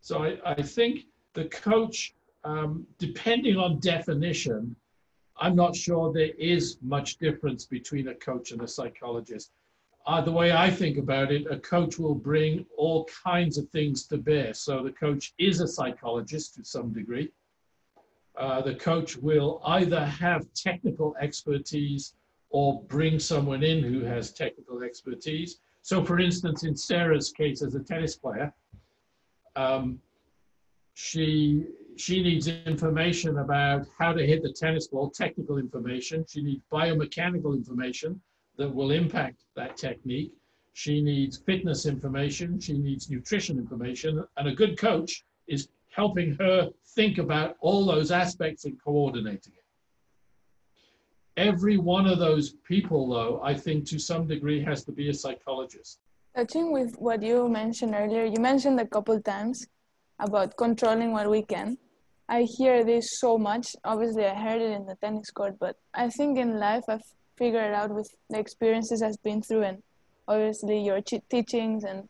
So 0.00 0.24
I, 0.24 0.38
I 0.44 0.62
think 0.62 1.06
the 1.34 1.46
coach, 1.46 2.14
um, 2.44 2.86
depending 2.98 3.56
on 3.56 3.80
definition, 3.80 4.76
I'm 5.36 5.56
not 5.56 5.74
sure 5.74 6.12
there 6.12 6.34
is 6.38 6.78
much 6.82 7.16
difference 7.16 7.64
between 7.66 8.08
a 8.08 8.14
coach 8.14 8.52
and 8.52 8.62
a 8.62 8.68
psychologist 8.68 9.50
uh, 10.06 10.20
the 10.20 10.32
way 10.32 10.52
I 10.52 10.70
think 10.70 10.98
about 10.98 11.30
it, 11.30 11.46
a 11.50 11.58
coach 11.58 11.98
will 11.98 12.14
bring 12.14 12.66
all 12.76 13.08
kinds 13.24 13.58
of 13.58 13.68
things 13.70 14.06
to 14.06 14.16
bear. 14.18 14.54
So 14.54 14.82
the 14.82 14.92
coach 14.92 15.34
is 15.38 15.60
a 15.60 15.68
psychologist 15.68 16.54
to 16.56 16.64
some 16.64 16.92
degree. 16.92 17.30
uh, 18.36 18.62
the 18.62 18.74
coach 18.74 19.16
will 19.16 19.60
either 19.66 20.04
have 20.04 20.46
technical 20.54 21.14
expertise 21.20 22.14
or 22.48 22.82
bring 22.84 23.18
someone 23.18 23.62
in 23.62 23.82
who 23.82 24.00
has 24.00 24.32
technical 24.32 24.82
expertise. 24.82 25.58
So, 25.82 26.04
for 26.04 26.18
instance, 26.18 26.64
in 26.64 26.76
Sarah's 26.76 27.30
case 27.32 27.62
as 27.62 27.74
a 27.74 27.80
tennis 27.80 28.16
player, 28.16 28.52
um, 29.56 30.00
she 30.94 31.66
she 31.96 32.22
needs 32.22 32.48
information 32.48 33.38
about 33.38 33.86
how 33.98 34.12
to 34.12 34.26
hit 34.26 34.42
the 34.42 34.52
tennis 34.52 34.88
ball, 34.88 35.10
technical 35.10 35.58
information. 35.58 36.24
She 36.28 36.42
needs 36.42 36.62
biomechanical 36.72 37.54
information 37.54 38.20
that 38.60 38.72
will 38.74 38.90
impact 38.90 39.44
that 39.56 39.74
technique. 39.78 40.34
She 40.74 41.00
needs 41.00 41.38
fitness 41.38 41.86
information. 41.86 42.60
She 42.60 42.74
needs 42.74 43.08
nutrition 43.08 43.56
information. 43.58 44.22
And 44.36 44.48
a 44.48 44.54
good 44.54 44.78
coach 44.78 45.24
is 45.48 45.68
helping 45.88 46.36
her 46.38 46.68
think 46.94 47.16
about 47.16 47.56
all 47.60 47.86
those 47.86 48.10
aspects 48.10 48.66
and 48.66 48.76
coordinating 48.84 49.54
it. 49.56 49.64
Every 51.38 51.78
one 51.78 52.06
of 52.06 52.18
those 52.18 52.50
people, 52.72 53.08
though, 53.08 53.40
I 53.42 53.54
think 53.54 53.86
to 53.86 53.98
some 53.98 54.26
degree 54.26 54.62
has 54.62 54.84
to 54.84 54.92
be 54.92 55.08
a 55.08 55.14
psychologist. 55.14 56.00
Touching 56.36 56.70
with 56.70 56.94
what 56.98 57.22
you 57.22 57.48
mentioned 57.48 57.94
earlier, 57.94 58.26
you 58.26 58.40
mentioned 58.40 58.78
a 58.78 58.86
couple 58.86 59.18
times 59.22 59.66
about 60.18 60.54
controlling 60.58 61.12
what 61.12 61.30
we 61.30 61.42
can. 61.42 61.78
I 62.28 62.42
hear 62.42 62.84
this 62.84 63.18
so 63.20 63.38
much. 63.38 63.74
Obviously, 63.84 64.26
I 64.26 64.34
heard 64.34 64.60
it 64.60 64.72
in 64.72 64.84
the 64.84 64.96
tennis 64.96 65.30
court, 65.30 65.54
but 65.58 65.76
I 65.94 66.10
think 66.10 66.36
in 66.36 66.60
life 66.60 66.84
I've 66.88 67.08
figured 67.40 67.74
out 67.80 67.90
with 67.98 68.10
the 68.28 68.38
experiences 68.44 69.02
I've 69.02 69.22
been 69.22 69.42
through, 69.42 69.64
and 69.70 69.82
obviously 70.28 70.78
your 70.88 71.00
teachings 71.34 71.84
and 71.84 72.08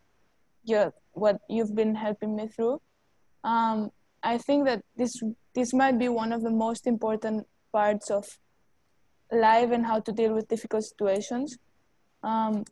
your 0.71 0.93
what 1.13 1.39
you've 1.49 1.75
been 1.81 1.95
helping 1.95 2.35
me 2.35 2.47
through. 2.55 2.75
Um, 3.43 3.91
I 4.23 4.37
think 4.37 4.65
that 4.65 4.83
this 4.95 5.13
this 5.55 5.73
might 5.73 5.97
be 6.03 6.09
one 6.09 6.31
of 6.37 6.43
the 6.47 6.55
most 6.65 6.87
important 6.93 7.47
parts 7.71 8.11
of 8.19 8.25
life 9.31 9.71
and 9.71 9.85
how 9.85 9.99
to 9.99 10.11
deal 10.11 10.33
with 10.33 10.47
difficult 10.47 10.83
situations. 10.83 11.57
Um, 12.23 12.63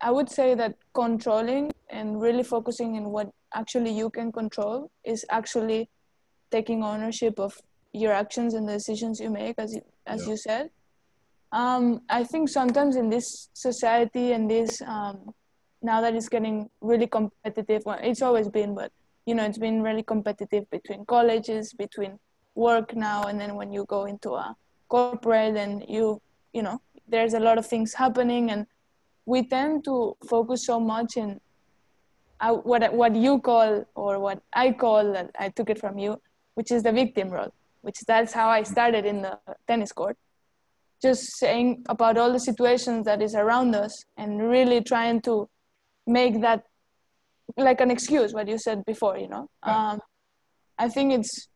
I 0.00 0.10
would 0.10 0.28
say 0.28 0.54
that 0.54 0.74
controlling 0.94 1.72
and 1.88 2.20
really 2.20 2.42
focusing 2.42 2.96
in 2.96 3.04
what 3.10 3.30
actually 3.54 3.92
you 4.00 4.10
can 4.10 4.32
control 4.32 4.90
is 5.04 5.24
actually 5.30 5.88
taking 6.50 6.82
ownership 6.82 7.38
of 7.38 7.58
your 7.92 8.12
actions 8.12 8.54
and 8.54 8.68
the 8.68 8.74
decisions 8.74 9.20
you 9.20 9.30
make, 9.30 9.58
as 9.58 9.74
you, 9.74 9.82
as 10.06 10.22
yeah. 10.22 10.30
you 10.30 10.36
said. 10.36 10.70
Um, 11.52 12.02
I 12.08 12.24
think 12.24 12.48
sometimes 12.48 12.96
in 12.96 13.08
this 13.08 13.48
society 13.52 14.32
and 14.32 14.50
this 14.50 14.82
um, 14.82 15.32
now 15.82 16.00
that 16.00 16.14
it's 16.14 16.28
getting 16.28 16.68
really 16.80 17.06
competitive, 17.06 17.82
well, 17.86 17.98
it's 18.02 18.22
always 18.22 18.48
been, 18.48 18.74
but 18.74 18.92
you 19.26 19.34
know, 19.34 19.44
it's 19.44 19.58
been 19.58 19.82
really 19.82 20.02
competitive 20.02 20.68
between 20.70 21.04
colleges, 21.06 21.72
between 21.72 22.18
work 22.54 22.94
now, 22.94 23.24
and 23.24 23.40
then 23.40 23.54
when 23.54 23.72
you 23.72 23.84
go 23.88 24.04
into 24.04 24.32
a 24.32 24.56
corporate 24.88 25.56
and 25.56 25.84
you, 25.88 26.20
you 26.52 26.62
know, 26.62 26.80
there's 27.08 27.34
a 27.34 27.40
lot 27.40 27.58
of 27.58 27.66
things 27.66 27.94
happening, 27.94 28.50
and 28.50 28.66
we 29.24 29.46
tend 29.46 29.84
to 29.84 30.16
focus 30.28 30.66
so 30.66 30.80
much 30.80 31.16
in 31.16 31.40
uh, 32.40 32.52
what 32.52 32.92
what 32.92 33.14
you 33.14 33.40
call 33.40 33.84
or 33.94 34.18
what 34.18 34.42
I 34.52 34.72
call, 34.72 35.16
I 35.38 35.48
took 35.50 35.70
it 35.70 35.78
from 35.78 35.98
you, 35.98 36.20
which 36.54 36.70
is 36.70 36.82
the 36.82 36.92
victim 36.92 37.30
role, 37.30 37.52
which 37.82 38.00
that's 38.00 38.32
how 38.32 38.48
I 38.48 38.62
started 38.62 39.06
in 39.06 39.22
the 39.22 39.38
tennis 39.66 39.92
court. 39.92 40.16
Just 41.02 41.36
saying 41.38 41.84
about 41.88 42.16
all 42.16 42.32
the 42.32 42.40
situations 42.40 43.04
that 43.04 43.22
is 43.22 43.34
around 43.34 43.74
us 43.74 44.04
and 44.16 44.48
really 44.48 44.80
trying 44.80 45.20
to 45.22 45.48
make 46.06 46.40
that 46.40 46.64
like 47.56 47.80
an 47.80 47.90
excuse, 47.90 48.32
what 48.32 48.48
you 48.48 48.58
said 48.58 48.84
before, 48.84 49.16
you 49.18 49.28
know. 49.28 49.48
Um, 49.62 50.00
I 50.78 50.88
think 50.88 51.12
it's 51.12 51.48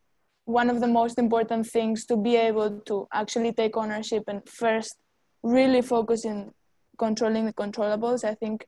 one 0.44 0.70
of 0.70 0.80
the 0.80 0.86
most 0.86 1.18
important 1.18 1.66
things 1.66 2.04
to 2.06 2.16
be 2.16 2.36
able 2.36 2.80
to 2.86 3.06
actually 3.12 3.52
take 3.52 3.76
ownership 3.76 4.24
and 4.28 4.46
first 4.48 4.96
really 5.42 5.82
focus 5.82 6.24
in 6.24 6.50
controlling 6.98 7.46
the 7.46 7.52
controllables. 7.52 8.24
I 8.24 8.34
think 8.34 8.66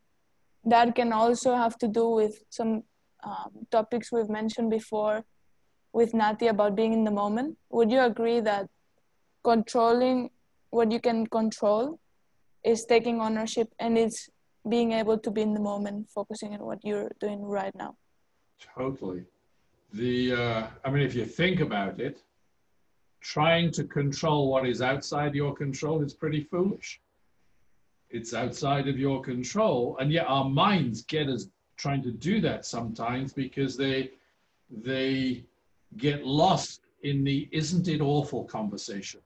that 0.64 0.94
can 0.94 1.12
also 1.12 1.54
have 1.54 1.76
to 1.78 1.88
do 1.88 2.08
with 2.08 2.34
some 2.50 2.82
um, 3.24 3.66
topics 3.70 4.12
we've 4.12 4.28
mentioned 4.28 4.70
before 4.70 5.24
with 5.92 6.14
Nati 6.14 6.46
about 6.46 6.74
being 6.74 6.92
in 6.92 7.04
the 7.04 7.10
moment. 7.10 7.56
Would 7.70 7.90
you 7.90 8.00
agree 8.00 8.40
that 8.40 8.68
controlling 9.44 10.30
what 10.72 10.90
you 10.90 11.00
can 11.00 11.26
control 11.26 12.00
is 12.64 12.84
taking 12.86 13.20
ownership 13.20 13.68
and 13.78 13.96
it's 13.96 14.28
being 14.68 14.92
able 14.92 15.18
to 15.18 15.30
be 15.30 15.42
in 15.42 15.54
the 15.54 15.60
moment, 15.60 16.08
focusing 16.08 16.54
on 16.54 16.64
what 16.64 16.78
you're 16.82 17.10
doing 17.20 17.42
right 17.42 17.74
now? 17.74 17.94
Totally. 18.74 19.24
The 19.92 20.32
uh, 20.32 20.66
I 20.84 20.90
mean, 20.90 21.02
if 21.02 21.14
you 21.14 21.26
think 21.26 21.60
about 21.60 22.00
it, 22.00 22.22
trying 23.20 23.70
to 23.72 23.84
control 23.84 24.50
what 24.50 24.66
is 24.66 24.80
outside 24.80 25.34
your 25.34 25.54
control 25.54 26.02
is 26.02 26.14
pretty 26.14 26.42
foolish. 26.44 27.00
It's 28.08 28.32
outside 28.32 28.88
of 28.88 28.98
your 28.98 29.20
control, 29.22 29.96
and 30.00 30.10
yet 30.10 30.26
our 30.26 30.48
minds 30.48 31.02
get 31.02 31.28
us 31.28 31.48
trying 31.76 32.02
to 32.02 32.12
do 32.12 32.40
that 32.40 32.64
sometimes 32.64 33.32
because 33.32 33.76
they 33.76 34.10
they 34.70 35.44
get 35.98 36.24
lost 36.24 36.80
in 37.02 37.24
the 37.24 37.48
isn't 37.52 37.88
it 37.88 38.00
awful 38.00 38.44
conversation. 38.44 39.20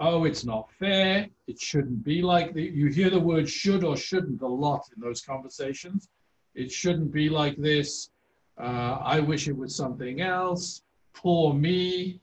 Oh, 0.00 0.24
it's 0.24 0.44
not 0.44 0.70
fair. 0.72 1.28
It 1.46 1.60
shouldn't 1.60 2.02
be 2.02 2.20
like 2.20 2.52
the, 2.52 2.62
you 2.62 2.88
hear 2.88 3.10
the 3.10 3.20
word 3.20 3.48
should 3.48 3.84
or 3.84 3.96
shouldn't 3.96 4.42
a 4.42 4.46
lot 4.46 4.88
in 4.94 5.00
those 5.00 5.22
conversations. 5.22 6.08
It 6.54 6.70
shouldn't 6.70 7.12
be 7.12 7.28
like 7.28 7.56
this. 7.56 8.10
Uh, 8.58 8.98
I 9.00 9.20
wish 9.20 9.48
it 9.48 9.56
was 9.56 9.76
something 9.76 10.20
else. 10.20 10.82
Poor 11.12 11.54
me. 11.54 12.20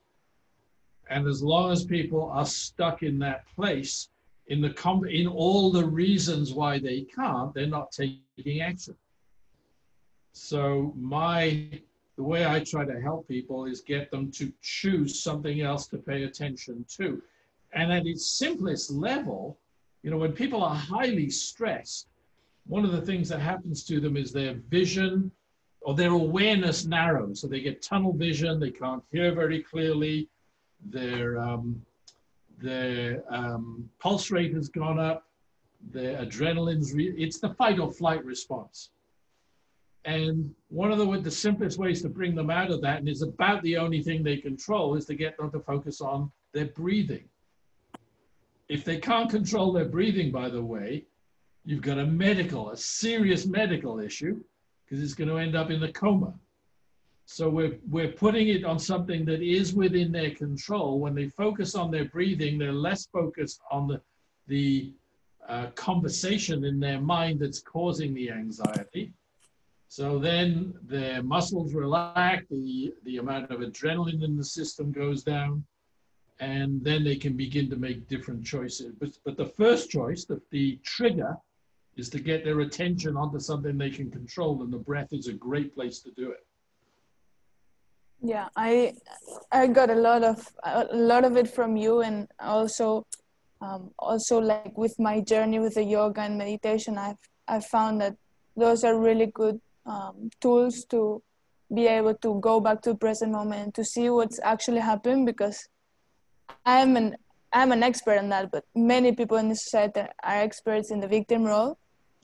And 1.10 1.28
as 1.28 1.42
long 1.42 1.72
as 1.72 1.84
people 1.84 2.30
are 2.32 2.46
stuck 2.46 3.04
in 3.04 3.20
that 3.20 3.46
place, 3.56 4.10
in 4.48 4.62
the 4.62 4.72
com- 4.72 5.06
in 5.06 5.28
all 5.28 5.72
the 5.72 5.86
reasons 5.86 6.54
why 6.54 6.80
they 6.80 7.02
can't, 7.02 7.54
they're 7.54 7.68
not 7.68 7.92
taking 7.92 8.62
action. 8.62 8.96
So 10.34 10.94
my 10.98 11.70
the 12.18 12.24
way 12.24 12.46
I 12.46 12.60
try 12.60 12.86
to 12.86 13.02
help 13.02 13.28
people 13.28 13.66
is 13.66 13.82
get 13.82 14.12
them 14.12 14.32
to 14.34 14.52
choose 14.62 15.22
something 15.22 15.62
else 15.62 15.88
to 15.88 15.98
pay 15.98 16.24
attention 16.24 16.86
to. 16.98 17.22
And 17.74 17.92
at 17.92 18.06
its 18.06 18.26
simplest 18.26 18.92
level, 18.92 19.58
you 20.04 20.12
know, 20.12 20.18
when 20.18 20.34
people 20.34 20.64
are 20.64 20.76
highly 20.76 21.30
stressed, 21.30 22.08
one 22.68 22.86
of 22.86 22.92
the 22.92 23.02
things 23.02 23.30
that 23.30 23.40
happens 23.40 23.84
to 23.86 24.00
them 24.00 24.18
is 24.18 24.32
their 24.32 24.56
vision 24.70 25.32
or 25.82 25.96
their 25.96 26.12
awareness 26.12 26.86
narrows. 26.86 27.42
So 27.42 27.48
they 27.48 27.62
get 27.62 27.82
tunnel 27.82 28.14
vision, 28.14 28.60
they 28.60 28.72
can't 28.72 29.04
hear 29.12 29.34
very 29.34 29.64
clearly, 29.64 30.28
their, 30.86 31.40
um, 31.40 31.82
their 32.60 33.24
um, 33.30 33.90
pulse 34.00 34.32
rate 34.32 34.54
has 34.54 34.70
gone 34.70 35.00
up, 35.00 35.26
their 35.92 36.24
adrenaline's, 36.24 36.94
re- 36.94 37.16
it's 37.18 37.40
the 37.40 37.54
fight 37.56 37.80
or 37.80 37.92
flight 37.92 38.24
response. 38.24 38.92
And 40.06 40.54
one 40.70 40.92
of 40.92 40.98
the, 40.98 41.20
the 41.20 41.32
simplest 41.32 41.78
ways 41.78 42.02
to 42.02 42.10
bring 42.10 42.36
them 42.36 42.50
out 42.50 42.72
of 42.72 42.82
that, 42.82 43.00
and 43.00 43.10
is 43.10 43.22
about 43.22 43.62
the 43.64 43.78
only 43.78 44.02
thing 44.02 44.24
they 44.24 44.38
control, 44.38 44.96
is 44.96 45.06
to 45.06 45.16
get 45.16 45.38
them 45.38 45.52
to 45.52 45.60
focus 45.60 46.02
on 46.02 46.32
their 46.54 46.66
breathing. 46.66 47.26
If 48.72 48.86
they 48.86 49.00
can't 49.00 49.30
control 49.30 49.74
their 49.74 49.90
breathing, 49.96 50.32
by 50.32 50.48
the 50.48 50.64
way, 50.64 51.04
you've 51.66 51.82
got 51.82 52.00
a 52.00 52.06
medical, 52.06 52.70
a 52.70 52.78
serious 52.78 53.46
medical 53.46 54.00
issue, 54.00 54.42
because 54.86 55.04
it's 55.04 55.14
going 55.14 55.28
to 55.30 55.40
end 55.40 55.58
up 55.58 55.72
in 55.72 55.84
a 55.84 55.92
coma. 55.92 56.34
So 57.26 57.50
we're, 57.50 57.78
we're 57.90 58.14
putting 58.14 58.48
it 58.48 58.64
on 58.64 58.80
something 58.80 59.26
that 59.26 59.42
is 59.42 59.74
within 59.74 60.10
their 60.14 60.32
control. 60.32 61.00
When 61.00 61.14
they 61.14 61.28
focus 61.28 61.76
on 61.76 61.92
their 61.92 62.06
breathing, 62.06 62.58
they're 62.58 62.72
less 62.72 63.08
focused 63.08 63.60
on 63.70 63.90
the, 63.90 64.00
the 64.48 64.94
uh, 65.50 65.68
conversation 65.76 66.64
in 66.64 66.80
their 66.80 67.02
mind 67.02 67.42
that's 67.42 67.60
causing 67.60 68.14
the 68.14 68.32
anxiety. 68.32 69.12
So 69.90 70.18
then 70.18 70.74
the 70.88 71.22
muscles 71.24 71.74
relax, 71.74 72.46
the, 72.50 72.94
the 73.04 73.18
amount 73.18 73.52
of 73.52 73.60
adrenaline 73.60 74.24
in 74.24 74.38
the 74.38 74.46
system 74.46 74.94
goes 74.94 75.24
down, 75.24 75.66
and 76.42 76.84
then 76.84 77.04
they 77.04 77.16
can 77.16 77.34
begin 77.38 77.70
to 77.70 77.76
make 77.76 78.08
different 78.08 78.44
choices. 78.44 78.94
But, 79.00 79.12
but 79.24 79.38
the 79.38 79.46
first 79.46 79.92
choice, 79.92 80.26
the, 80.26 80.42
the 80.50 80.80
trigger, 80.84 81.38
is 81.98 82.10
to 82.10 82.20
get 82.20 82.44
their 82.44 82.62
attention 82.62 83.16
onto 83.16 83.40
something 83.40 83.78
they 83.78 83.92
can 83.92 84.10
control, 84.10 84.64
and 84.64 84.74
the 84.74 84.78
breath 84.78 85.10
is 85.14 85.28
a 85.28 85.34
great 85.34 85.76
place 85.76 86.00
to 86.00 86.12
do 86.12 86.32
it. 86.32 86.46
Yeah, 88.24 88.48
I 88.56 88.94
I 89.52 89.68
got 89.68 89.90
a 89.90 89.96
lot 89.96 90.24
of 90.24 90.48
a 90.64 90.86
lot 90.96 91.26
of 91.26 91.38
it 91.38 91.48
from 91.48 91.76
you, 91.76 92.02
and 92.02 92.28
also 92.40 93.06
um, 93.62 93.92
also 94.00 94.40
like 94.40 94.78
with 94.78 94.96
my 95.00 95.22
journey 95.22 95.60
with 95.60 95.74
the 95.76 95.84
yoga 95.84 96.22
and 96.22 96.38
meditation, 96.38 96.98
I've 96.98 97.18
I 97.48 97.60
found 97.60 98.00
that 98.02 98.16
those 98.56 98.84
are 98.84 98.98
really 98.98 99.26
good 99.26 99.60
um, 99.86 100.30
tools 100.40 100.86
to 100.92 101.22
be 101.74 101.88
able 101.88 102.14
to 102.16 102.40
go 102.40 102.60
back 102.60 102.82
to 102.84 102.96
present 102.96 103.32
moment 103.32 103.74
to 103.76 103.84
see 103.84 104.10
what's 104.10 104.40
actually 104.44 104.82
happened 104.82 105.26
because 105.26 105.68
I'm 106.66 106.98
an 106.98 107.16
I'm 107.54 107.72
an 107.72 107.84
expert 107.84 108.14
in 108.14 108.30
that, 108.30 108.50
but 108.52 108.64
many 108.76 109.12
people 109.12 109.38
in 109.38 109.50
the 109.50 109.56
society 109.56 110.02
are 110.02 110.10
experts 110.24 110.90
in 110.90 111.02
the 111.02 111.08
victim 111.08 111.44
role. 111.44 111.78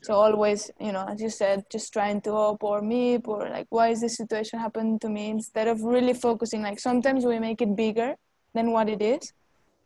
So 0.04 0.14
always, 0.14 0.72
you 0.80 0.92
know, 0.92 1.06
as 1.06 1.22
you 1.22 1.30
said, 1.30 1.66
just 1.72 1.92
trying 1.92 2.22
to 2.22 2.32
oh 2.32 2.58
poor 2.60 2.82
me, 2.82 3.18
poor 3.18 3.50
like 3.50 3.68
why 3.70 3.90
is 3.90 4.02
this 4.02 4.16
situation 4.16 4.60
happening 4.60 5.00
to 5.00 5.10
me 5.10 5.30
instead 5.30 5.68
of 5.68 5.82
really 5.82 6.14
focusing. 6.14 6.62
Like 6.62 6.80
sometimes 6.80 7.26
we 7.26 7.40
make 7.40 7.62
it 7.62 7.76
bigger 7.76 8.16
than 8.54 8.72
what 8.72 8.90
it 8.90 9.02
is, 9.02 9.34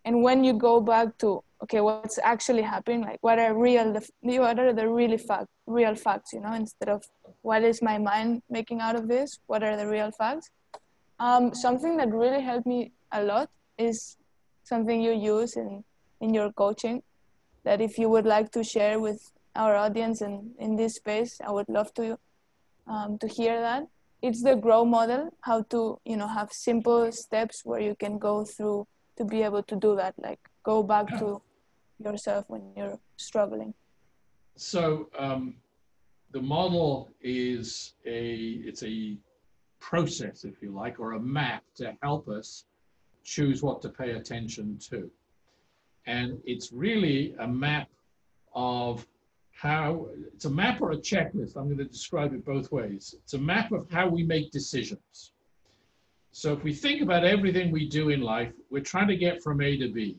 and 0.06 0.22
when 0.22 0.44
you 0.44 0.54
go 0.54 0.82
back 0.82 1.18
to 1.20 1.44
okay, 1.64 1.82
what's 1.82 2.20
actually 2.24 2.62
happening? 2.62 3.02
Like 3.02 3.20
what 3.22 3.40
are 3.40 3.58
real 3.58 4.00
what 4.22 4.60
are 4.60 4.74
the 4.74 4.88
really 4.88 5.18
fact 5.18 5.48
real 5.66 5.96
facts? 5.96 6.34
You 6.34 6.42
know, 6.42 6.54
instead 6.54 6.90
of 6.90 7.04
what 7.42 7.64
is 7.64 7.82
my 7.82 7.98
mind 7.98 8.44
making 8.50 8.82
out 8.82 8.96
of 8.96 9.08
this? 9.08 9.40
What 9.48 9.64
are 9.64 9.78
the 9.78 9.88
real 9.88 10.12
facts? 10.12 10.50
Um, 11.20 11.54
something 11.54 11.98
that 11.98 12.12
really 12.12 12.42
helped 12.42 12.68
me 12.68 12.92
a 13.12 13.24
lot 13.24 13.50
is 13.78 14.18
something 14.72 15.02
you 15.02 15.14
use 15.36 15.56
in 15.64 15.84
in 16.22 16.34
your 16.40 16.52
coaching 16.64 16.98
that 17.66 17.80
if 17.88 17.98
you 18.02 18.08
would 18.14 18.28
like 18.36 18.50
to 18.58 18.64
share 18.74 19.00
with 19.08 19.22
our 19.56 19.76
audience 19.76 20.22
and 20.22 20.36
in 20.66 20.76
this 20.82 20.94
space 21.02 21.34
i 21.48 21.52
would 21.58 21.70
love 21.78 21.90
to 22.00 22.18
um, 22.88 23.18
to 23.20 23.28
hear 23.28 23.60
that. 23.62 23.88
It's 24.22 24.44
the 24.44 24.56
grow 24.56 24.86
model 24.86 25.30
how 25.42 25.64
to 25.74 26.00
you 26.06 26.18
know 26.18 26.28
have 26.28 26.52
simple 26.52 27.12
steps 27.12 27.62
where 27.64 27.80
you 27.80 27.96
can 27.96 28.20
go 28.20 28.46
through 28.46 28.88
to 29.18 29.26
be 29.26 29.42
able 29.42 29.64
to 29.64 29.76
do 29.76 29.96
that 29.96 30.14
like 30.18 30.40
go 30.64 30.84
back 30.84 31.08
to 31.20 31.42
yourself 32.04 32.46
when 32.48 32.62
you're 32.76 33.00
struggling. 33.18 33.74
So 34.56 35.10
um, 35.18 35.56
the 36.32 36.42
model 36.42 37.10
is 37.22 37.94
a 38.06 38.62
it's 38.70 38.84
a 38.84 39.18
process 39.80 40.44
if 40.44 40.62
you 40.62 40.72
like 40.72 41.00
or 41.00 41.14
a 41.14 41.20
map 41.20 41.64
to 41.76 41.98
help 42.04 42.28
us 42.30 42.66
choose 43.24 43.62
what 43.62 43.82
to 43.82 43.90
pay 43.90 44.12
attention 44.12 44.78
to 44.90 45.10
and 46.06 46.40
it's 46.46 46.72
really 46.72 47.36
a 47.40 47.48
map 47.48 47.88
of 48.54 49.06
how 49.52 50.08
it's 50.34 50.46
a 50.46 50.50
map 50.50 50.82
or 50.82 50.92
a 50.92 50.98
checklist. 50.98 51.56
I'm 51.56 51.66
going 51.66 51.78
to 51.78 51.86
describe 51.86 52.34
it 52.34 52.44
both 52.44 52.72
ways. 52.72 53.16
It's 53.24 53.34
a 53.34 53.38
map 53.38 53.72
of 53.72 53.90
how 53.92 54.08
we 54.08 54.24
make 54.24 54.52
decisions. 54.52 55.34
So 56.32 56.54
if 56.54 56.64
we 56.64 56.74
think 56.74 57.02
about 57.02 57.24
everything 57.24 57.72
we 57.72 57.88
do 57.88 58.10
in 58.10 58.22
life, 58.22 58.54
we're 58.70 58.82
trying 58.82 59.10
to 59.10 59.18
get 59.18 59.44
from 59.44 59.62
A 59.62 59.78
to 59.78 59.90
B. 59.90 60.18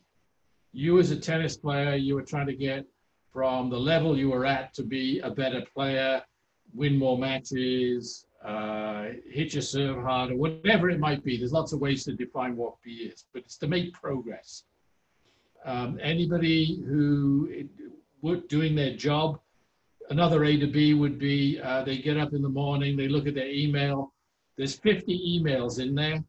You 0.71 0.99
as 0.99 1.11
a 1.11 1.19
tennis 1.19 1.57
player, 1.57 1.95
you 1.95 2.15
were 2.15 2.23
trying 2.23 2.47
to 2.47 2.55
get 2.55 2.85
from 3.31 3.69
the 3.69 3.79
level 3.79 4.17
you 4.17 4.29
were 4.29 4.45
at 4.45 4.73
to 4.75 4.83
be 4.83 5.19
a 5.19 5.29
better 5.29 5.63
player, 5.73 6.21
win 6.73 6.97
more 6.97 7.17
matches, 7.17 8.25
uh, 8.43 9.05
hit 9.29 9.53
your 9.53 9.61
serve 9.61 10.03
harder, 10.03 10.35
whatever 10.35 10.89
it 10.89 10.99
might 10.99 11.23
be. 11.23 11.37
There's 11.37 11.53
lots 11.53 11.71
of 11.71 11.79
ways 11.79 12.03
to 12.05 12.13
define 12.13 12.55
what 12.55 12.75
B 12.83 13.09
is, 13.13 13.25
but 13.33 13.43
it's 13.43 13.57
to 13.57 13.67
make 13.67 13.93
progress. 13.93 14.63
Um, 15.65 15.97
anybody 16.01 16.83
who 16.85 17.67
doing 18.47 18.75
their 18.75 18.95
job. 18.95 19.39
Another 20.09 20.43
A 20.45 20.57
to 20.57 20.67
B 20.67 20.93
would 20.93 21.19
be 21.19 21.59
uh, 21.61 21.83
they 21.83 21.97
get 21.97 22.17
up 22.17 22.33
in 22.33 22.41
the 22.41 22.49
morning, 22.49 22.95
they 22.95 23.07
look 23.07 23.27
at 23.27 23.35
their 23.35 23.49
email. 23.49 24.13
There's 24.57 24.75
50 24.75 25.41
emails 25.41 25.79
in 25.79 25.95
there. 25.95 26.23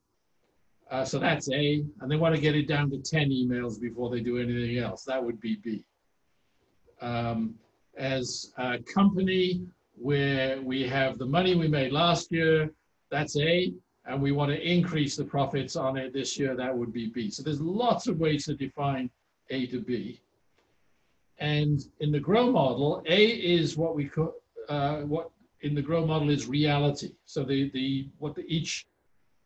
Uh, 0.90 1.04
so 1.04 1.18
that's 1.18 1.50
A. 1.50 1.84
And 2.00 2.10
they 2.10 2.16
want 2.16 2.34
to 2.34 2.40
get 2.40 2.54
it 2.54 2.68
down 2.68 2.90
to 2.90 2.98
10 2.98 3.30
emails 3.30 3.80
before 3.80 4.10
they 4.10 4.20
do 4.20 4.38
anything 4.38 4.78
else. 4.78 5.04
That 5.04 5.22
would 5.22 5.40
be 5.40 5.56
B. 5.56 5.84
Um, 7.00 7.54
as 7.96 8.52
a 8.56 8.78
company 8.78 9.62
where 9.96 10.60
we 10.60 10.86
have 10.86 11.18
the 11.18 11.26
money 11.26 11.54
we 11.54 11.68
made 11.68 11.92
last 11.92 12.32
year, 12.32 12.70
that's 13.10 13.36
A. 13.36 13.72
And 14.06 14.20
we 14.20 14.32
want 14.32 14.50
to 14.50 14.60
increase 14.60 15.16
the 15.16 15.24
profits 15.24 15.76
on 15.76 15.96
it 15.96 16.12
this 16.12 16.38
year, 16.38 16.54
that 16.56 16.76
would 16.76 16.92
be 16.92 17.08
B. 17.08 17.30
So 17.30 17.42
there's 17.42 17.60
lots 17.60 18.06
of 18.06 18.18
ways 18.18 18.44
to 18.44 18.54
define 18.54 19.08
A 19.50 19.66
to 19.68 19.80
B. 19.80 20.20
And 21.38 21.80
in 22.00 22.12
the 22.12 22.20
grow 22.20 22.50
model, 22.50 23.02
A 23.06 23.26
is 23.26 23.76
what 23.76 23.94
we 23.94 24.06
call, 24.06 24.34
uh, 24.68 24.98
what 25.00 25.30
in 25.62 25.74
the 25.74 25.82
grow 25.82 26.06
model 26.06 26.28
is 26.28 26.46
reality. 26.46 27.12
So 27.24 27.44
the, 27.44 27.70
the 27.70 28.08
what 28.18 28.34
the, 28.34 28.44
each 28.46 28.86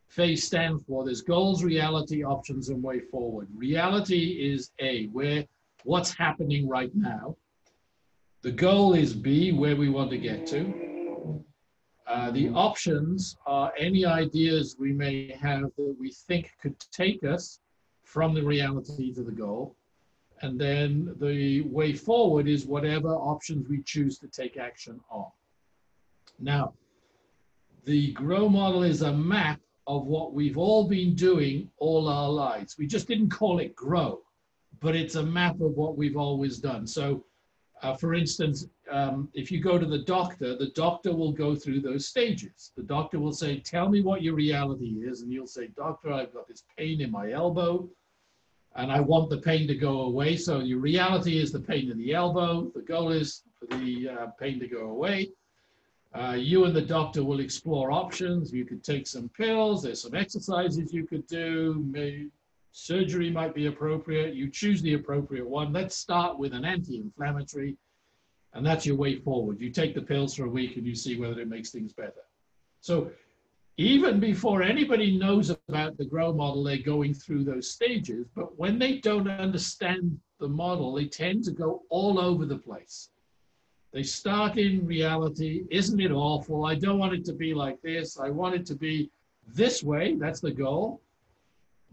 phase 0.09 0.45
stands 0.45 0.83
for, 0.85 1.05
there's 1.05 1.23
goals, 1.23 1.63
reality, 1.63 2.25
options, 2.25 2.69
and 2.71 2.83
way 2.83 3.01
forward. 3.01 3.47
Reality 3.55 4.53
is 4.53 4.73
A, 4.81 5.07
where 5.07 5.45
what's 5.85 6.13
happening 6.13 6.69
right 6.69 6.91
now. 6.95 7.37
The 8.43 8.53
goal 8.53 8.95
is 8.95 9.15
B, 9.15 9.51
where 9.51 9.75
we 9.75 9.89
want 9.89 10.11
to 10.11 10.19
get 10.19 10.47
to. 10.49 11.45
Uh, 12.07 12.31
the 12.31 12.49
options 12.51 13.37
are 13.47 13.73
any 13.77 14.07
ideas 14.07 14.77
we 14.79 14.93
may 14.93 15.33
have 15.33 15.71
that 15.77 15.97
we 15.99 16.13
think 16.13 16.53
could 16.63 16.79
take 16.93 17.25
us 17.25 17.59
from 18.05 18.35
the 18.35 18.43
reality 18.43 19.13
to 19.15 19.25
the 19.25 19.33
goal. 19.33 19.75
And 20.41 20.59
then 20.59 21.17
the 21.21 21.63
way 21.63 21.93
forward 21.93 22.47
is 22.47 22.65
whatever 22.65 23.09
options 23.09 23.69
we 23.69 23.83
choose 23.83 24.19
to 24.19 24.29
take 24.29 24.57
action 24.57 25.01
on. 25.11 25.27
Now, 26.39 26.75
the 27.87 28.13
GROW 28.13 28.49
model 28.49 28.85
is 28.85 29.03
a 29.03 29.13
map 29.13 29.61
of 29.89 30.07
what 30.07 30.33
we've 30.33 30.59
all 30.59 30.87
been 30.87 31.17
doing 31.17 31.69
all 31.79 32.09
our 32.09 32.29
lives. 32.29 32.79
We 32.79 32.87
just 32.87 33.09
didn't 33.09 33.31
call 33.31 33.59
it 33.59 33.75
GROW, 33.75 34.21
but 34.79 34.95
it's 34.95 35.17
a 35.17 35.23
map 35.25 35.57
of 35.61 35.73
what 35.73 35.97
we've 35.97 36.17
always 36.17 36.59
done. 36.59 36.87
So, 36.87 37.25
uh, 37.83 37.95
for 37.95 38.15
instance, 38.15 38.67
um, 38.91 39.29
if 39.35 39.51
you 39.51 39.61
go 39.61 39.79
to 39.79 39.87
the 39.87 39.99
doctor, 39.99 40.57
the 40.57 40.71
doctor 40.75 41.15
will 41.15 41.33
go 41.33 41.55
through 41.55 41.81
those 41.81 42.09
stages. 42.09 42.73
The 42.77 42.83
doctor 42.83 43.19
will 43.19 43.33
say, 43.33 43.61
Tell 43.61 43.89
me 43.89 44.01
what 44.01 44.23
your 44.23 44.35
reality 44.35 44.97
is. 45.03 45.23
And 45.23 45.33
you'll 45.33 45.47
say, 45.47 45.69
Doctor, 45.77 46.13
I've 46.13 46.33
got 46.33 46.49
this 46.49 46.65
pain 46.77 47.01
in 47.01 47.11
my 47.11 47.33
elbow 47.33 47.89
and 48.77 48.93
I 48.93 49.01
want 49.01 49.31
the 49.31 49.39
pain 49.39 49.67
to 49.69 49.75
go 49.75 50.03
away. 50.03 50.37
So 50.37 50.61
your 50.61 50.79
reality 50.79 51.39
is 51.39 51.53
the 51.53 51.61
pain 51.61 51.91
in 51.91 51.99
the 51.99 52.15
elbow. 52.15 52.71
The 52.75 52.83
goal 52.83 53.11
is 53.11 53.43
for 53.59 53.67
the 53.77 54.09
uh, 54.09 54.27
pain 54.39 54.61
to 54.61 54.69
go 54.69 54.91
away. 54.91 55.31
Uh, 56.15 56.37
you 56.39 56.65
and 56.65 56.75
the 56.75 56.83
doctor 56.83 57.23
will 57.23 57.41
explore 57.41 57.91
options. 57.91 58.53
You 58.53 58.65
could 58.65 58.83
take 58.83 59.07
some 59.07 59.29
pills. 59.31 59.83
There's 59.83 60.03
some 60.03 60.15
exercises 60.15 60.93
you 60.93 61.07
could 61.07 61.27
do. 61.27 61.85
Maybe 61.91 62.29
surgery 62.73 63.31
might 63.31 63.55
be 63.55 63.67
appropriate. 63.67 64.35
You 64.35 64.51
choose 64.51 64.83
the 64.83 64.95
appropriate 64.95 65.49
one. 65.49 65.73
Let's 65.73 65.97
start 65.97 66.39
with 66.39 66.53
an 66.53 66.65
anti-inflammatory, 66.65 67.77
and 68.55 68.65
that's 68.65 68.87
your 68.87 68.97
way 68.97 69.17
forward. 69.17 69.61
You 69.61 69.71
take 69.71 69.95
the 69.95 70.03
pills 70.03 70.35
for 70.35 70.45
a 70.45 70.51
week 70.51 70.77
and 70.77 70.87
you 70.87 70.95
see 70.95 71.19
whether 71.19 71.41
it 71.41 71.49
makes 71.49 71.71
things 71.71 71.93
better. 71.93 72.25
So 72.81 73.11
even 73.77 74.19
before 74.19 74.63
anybody 74.63 75.17
knows 75.17 75.51
about 75.69 75.97
the 75.97 76.05
grow 76.05 76.33
model, 76.33 76.65
they're 76.65 76.79
going 76.79 77.15
through 77.15 77.45
those 77.45 77.71
stages. 77.71 78.27
But 78.35 78.59
when 78.59 78.79
they 78.79 78.99
don't 78.99 79.29
understand 79.29 80.19
the 80.41 80.49
model, 80.49 80.95
they 80.95 81.07
tend 81.07 81.45
to 81.45 81.53
go 81.53 81.83
all 81.89 82.19
over 82.19 82.45
the 82.45 82.59
place. 82.59 83.11
They 83.93 84.03
start 84.03 84.59
in 84.59 84.85
reality. 84.87 85.65
Isn't 85.71 86.01
it 86.01 86.11
awful? 86.11 86.67
I 86.67 86.75
don't 86.75 86.99
want 86.99 87.15
it 87.15 87.25
to 87.27 87.33
be 87.33 87.55
like 87.55 87.81
this. 87.83 88.19
I 88.19 88.31
want 88.31 88.55
it 88.55 88.67
to 88.67 88.75
be 88.75 89.11
this 89.47 89.83
way. 89.83 90.15
That's 90.15 90.41
the 90.41 90.51
goal. 90.51 91.01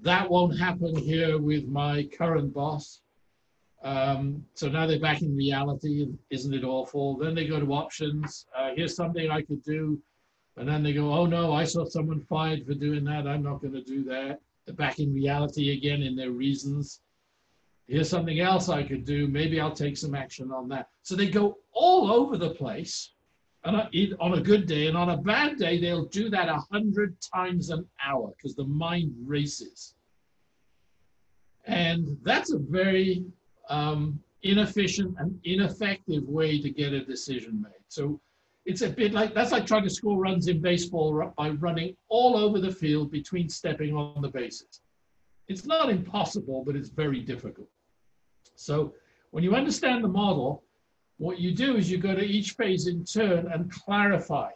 That 0.02 0.30
won't 0.30 0.58
happen 0.58 0.96
here 0.96 1.38
with 1.38 1.68
my 1.68 2.08
current 2.18 2.54
boss. 2.54 3.02
Um, 3.84 4.44
so 4.56 4.68
now 4.68 4.86
they're 4.88 5.00
back 5.00 5.22
in 5.22 5.36
reality. 5.36 6.08
Isn't 6.30 6.54
it 6.54 6.64
awful? 6.64 7.18
Then 7.18 7.36
they 7.36 7.48
go 7.48 7.60
to 7.60 7.74
options. 7.74 8.46
Uh, 8.56 8.72
here's 8.76 8.96
something 8.96 9.30
I 9.30 9.42
could 9.42 9.64
do 9.64 10.02
and 10.58 10.68
then 10.68 10.84
they 10.84 10.94
go, 10.94 11.14
oh 11.14 11.26
no, 11.26 11.54
I 11.54 11.66
saw 11.66 11.86
someone 11.86 12.22
fired 12.22 12.66
for 12.66 12.74
doing 12.74 13.04
that. 13.06 13.28
I'm 13.28 13.44
not 13.44 13.62
going 13.62 13.74
to 13.74 13.84
do 13.84 14.04
that. 14.06 14.40
They're 14.66 14.76
back 14.76 15.00
in 15.00 15.14
reality 15.14 15.74
again 15.74 16.02
in 16.02 16.16
their 16.16 16.32
reasons. 16.32 17.02
Here's 17.88 18.10
something 18.10 18.40
else 18.40 18.70
I 18.70 18.84
could 18.84 19.06
do. 19.06 19.28
Maybe 19.28 19.60
I'll 19.60 19.76
take 19.76 19.98
some 19.98 20.16
action 20.16 20.52
on 20.52 20.68
that. 20.70 20.88
So 21.04 21.16
they 21.16 21.30
go 21.30 21.58
all 21.72 22.12
over 22.12 22.38
the 22.38 22.52
place. 22.52 23.12
And 23.66 24.16
on 24.20 24.34
a 24.36 24.42
good 24.42 24.68
day 24.68 24.88
and 24.88 24.96
on 24.96 25.10
a 25.10 25.18
bad 25.18 25.58
day, 25.58 25.80
they'll 25.80 26.06
do 26.06 26.30
that 26.30 26.50
a 26.50 26.60
hundred 26.72 27.16
times 27.20 27.72
an 27.72 27.86
hour 28.06 28.32
because 28.38 28.56
the 28.56 28.64
mind 28.64 29.12
races. 29.26 29.96
And 31.66 32.16
that's 32.24 32.54
a 32.54 32.60
very 32.60 33.26
um, 33.70 34.20
inefficient 34.44 35.16
and 35.18 35.40
ineffective 35.44 36.24
way 36.28 36.62
to 36.62 36.70
get 36.70 36.94
a 36.94 37.04
decision 37.04 37.60
made. 37.60 37.72
So 37.88 38.22
it's 38.66 38.82
a 38.82 38.90
bit 38.90 39.14
like 39.14 39.34
that's 39.34 39.52
like 39.52 39.66
trying 39.66 39.84
to 39.84 39.90
score 39.90 40.20
runs 40.20 40.48
in 40.48 40.62
baseball 40.62 41.34
by 41.36 41.50
running 41.50 41.96
all 42.08 42.38
over 42.38 42.60
the 42.60 42.72
field 42.72 43.12
between 43.12 43.50
stepping 43.50 43.96
on 43.96 44.22
the 44.22 44.30
bases. 44.30 44.82
It's 45.48 45.66
not 45.66 45.90
impossible, 45.90 46.64
but 46.64 46.76
it's 46.76 46.90
very 46.90 47.22
difficult. 47.22 47.68
So 48.56 48.94
when 49.32 49.44
you 49.44 49.56
understand 49.56 50.04
the 50.04 50.08
model, 50.08 50.64
what 51.18 51.40
you 51.40 51.54
do 51.54 51.78
is 51.78 51.90
you 51.90 51.98
go 51.98 52.14
to 52.14 52.24
each 52.24 52.52
phase 52.52 52.88
in 52.88 53.06
turn 53.06 53.48
and 53.52 53.72
clarify 53.72 54.52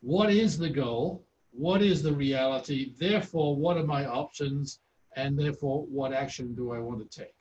what 0.00 0.30
is 0.30 0.58
the 0.58 0.68
goal, 0.68 1.24
what 1.52 1.82
is 1.82 2.02
the 2.02 2.12
reality, 2.12 2.92
therefore, 2.98 3.56
what 3.56 3.76
are 3.76 3.84
my 3.84 4.04
options, 4.06 4.80
and 5.16 5.38
therefore, 5.38 5.86
what 5.86 6.12
action 6.12 6.54
do 6.54 6.72
I 6.72 6.78
want 6.78 7.10
to 7.10 7.18
take? 7.20 7.34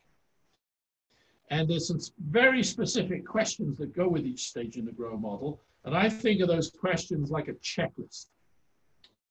And 1.49 1.69
there's 1.69 1.88
some 1.88 1.99
very 2.30 2.63
specific 2.63 3.26
questions 3.26 3.78
that 3.78 3.95
go 3.95 4.08
with 4.08 4.26
each 4.26 4.47
stage 4.47 4.78
in 4.78 4.86
the 4.86 4.91
GROW 4.91 5.17
model 5.17 5.60
and 5.86 5.95
I 5.95 6.10
think 6.10 6.41
of 6.41 6.47
those 6.47 6.69
questions 6.69 7.30
like 7.30 7.47
a 7.47 7.54
checklist. 7.54 8.28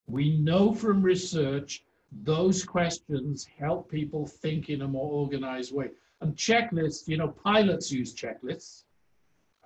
We 0.07 0.37
know 0.39 0.75
from 0.75 1.03
research 1.03 1.85
those 2.25 2.63
questions 2.63 3.49
help 3.59 3.91
people 3.91 4.27
think 4.27 4.69
in 4.69 4.83
a 4.83 4.89
more 4.89 5.11
organized 5.11 5.75
way. 5.75 5.91
And 6.21 6.37
checklists, 6.37 7.09
you 7.09 7.17
know, 7.17 7.29
pilots 7.29 7.91
use 7.91 8.15
checklists. 8.15 8.85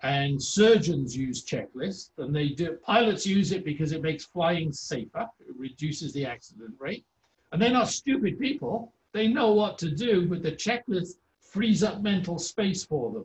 And 0.02 0.42
surgeons 0.42 1.16
use 1.16 1.44
checklists, 1.44 2.10
and 2.18 2.34
they 2.34 2.48
do. 2.48 2.78
Pilots 2.84 3.26
use 3.26 3.52
it 3.52 3.64
because 3.64 3.92
it 3.92 4.02
makes 4.02 4.24
flying 4.24 4.70
safer. 4.72 5.26
It 5.40 5.54
reduces 5.56 6.12
the 6.12 6.26
accident 6.26 6.74
rate. 6.78 7.04
And 7.52 7.60
they're 7.60 7.70
not 7.70 7.88
stupid 7.88 8.38
people. 8.38 8.92
They 9.12 9.28
know 9.28 9.52
what 9.52 9.78
to 9.78 9.90
do, 9.90 10.26
but 10.26 10.42
the 10.42 10.52
checklist 10.52 11.14
frees 11.40 11.82
up 11.82 12.02
mental 12.02 12.38
space 12.38 12.84
for 12.84 13.10
them. 13.10 13.24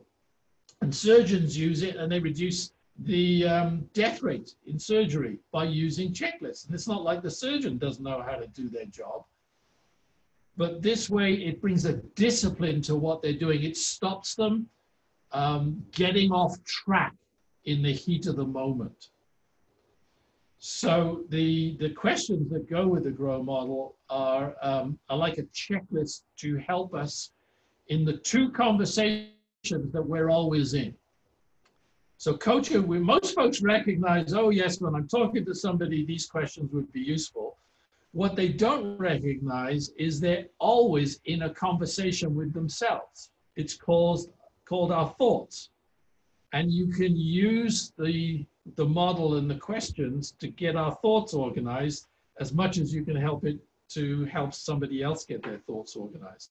And 0.80 0.94
surgeons 0.94 1.56
use 1.56 1.82
it, 1.82 1.96
and 1.96 2.10
they 2.10 2.20
reduce 2.20 2.72
the 3.00 3.46
um, 3.46 3.88
death 3.92 4.22
rate 4.22 4.54
in 4.66 4.78
surgery 4.78 5.38
by 5.52 5.64
using 5.64 6.12
checklists. 6.12 6.66
And 6.66 6.74
it's 6.74 6.88
not 6.88 7.02
like 7.02 7.22
the 7.22 7.30
surgeon 7.30 7.76
doesn't 7.78 8.02
know 8.02 8.22
how 8.22 8.36
to 8.36 8.46
do 8.48 8.68
their 8.70 8.86
job. 8.86 9.24
But 10.56 10.82
this 10.82 11.08
way, 11.08 11.34
it 11.34 11.60
brings 11.60 11.84
a 11.84 11.94
discipline 12.14 12.82
to 12.82 12.94
what 12.94 13.22
they're 13.22 13.32
doing. 13.32 13.62
It 13.62 13.76
stops 13.76 14.34
them 14.34 14.68
um, 15.32 15.84
getting 15.92 16.30
off 16.30 16.62
track 16.64 17.14
in 17.64 17.82
the 17.82 17.92
heat 17.92 18.26
of 18.26 18.36
the 18.36 18.44
moment. 18.44 19.08
So 20.58 21.24
the, 21.28 21.76
the 21.80 21.90
questions 21.90 22.48
that 22.50 22.70
go 22.70 22.86
with 22.86 23.04
the 23.04 23.10
GROW 23.10 23.42
model 23.42 23.96
are, 24.08 24.54
um, 24.62 24.98
are 25.10 25.16
like 25.16 25.38
a 25.38 25.42
checklist 25.44 26.22
to 26.36 26.56
help 26.58 26.94
us 26.94 27.32
in 27.88 28.04
the 28.04 28.18
two 28.18 28.50
conversations 28.50 29.92
that 29.92 30.06
we're 30.06 30.30
always 30.30 30.74
in. 30.74 30.94
So 32.18 32.36
coaching, 32.36 32.86
we, 32.86 33.00
most 33.00 33.34
folks 33.34 33.60
recognize, 33.60 34.32
oh 34.34 34.50
yes, 34.50 34.80
when 34.80 34.94
I'm 34.94 35.08
talking 35.08 35.44
to 35.44 35.54
somebody, 35.54 36.06
these 36.06 36.26
questions 36.26 36.72
would 36.72 36.92
be 36.92 37.00
useful. 37.00 37.56
What 38.12 38.36
they 38.36 38.48
don't 38.48 38.96
recognize 38.98 39.90
is 39.98 40.20
they're 40.20 40.46
always 40.60 41.20
in 41.24 41.42
a 41.42 41.50
conversation 41.50 42.36
with 42.36 42.52
themselves. 42.52 43.30
It's 43.56 43.74
called, 43.74 44.30
called 44.72 44.90
our 44.90 45.10
thoughts. 45.18 45.68
And 46.54 46.72
you 46.72 46.86
can 46.98 47.14
use 47.14 47.92
the, 47.98 48.46
the 48.80 48.86
model 49.00 49.28
and 49.38 49.46
the 49.52 49.60
questions 49.70 50.34
to 50.40 50.48
get 50.48 50.76
our 50.76 50.94
thoughts 51.02 51.34
organized 51.34 52.06
as 52.40 52.54
much 52.60 52.78
as 52.82 52.94
you 52.94 53.02
can 53.08 53.18
help 53.28 53.44
it 53.44 53.58
to 53.96 54.24
help 54.36 54.54
somebody 54.54 55.02
else 55.02 55.26
get 55.26 55.42
their 55.42 55.60
thoughts 55.66 55.94
organized. 55.94 56.50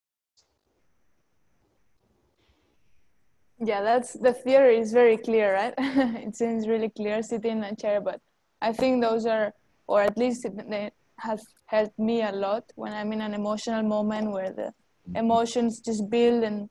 Yeah, 3.70 3.82
that's 3.90 4.12
the 4.14 4.34
theory 4.34 4.78
is 4.84 4.92
very 5.02 5.18
clear, 5.18 5.48
right? 5.60 5.74
it 6.28 6.36
seems 6.36 6.68
really 6.68 6.90
clear 6.90 7.24
sitting 7.24 7.58
in 7.58 7.64
a 7.64 7.76
chair, 7.76 8.02
but 8.02 8.20
I 8.62 8.72
think 8.72 9.02
those 9.02 9.26
are, 9.26 9.48
or 9.88 9.98
at 10.10 10.16
least 10.16 10.46
they 10.74 10.92
have 11.18 11.42
helped 11.66 11.98
me 11.98 12.22
a 12.22 12.32
lot 12.32 12.66
when 12.76 12.94
I'm 12.94 13.12
in 13.14 13.22
an 13.22 13.34
emotional 13.34 13.84
moment 13.96 14.32
where 14.36 14.52
the 14.52 14.70
mm-hmm. 14.70 15.16
emotions 15.24 15.80
just 15.80 16.08
build 16.10 16.44
and 16.44 16.70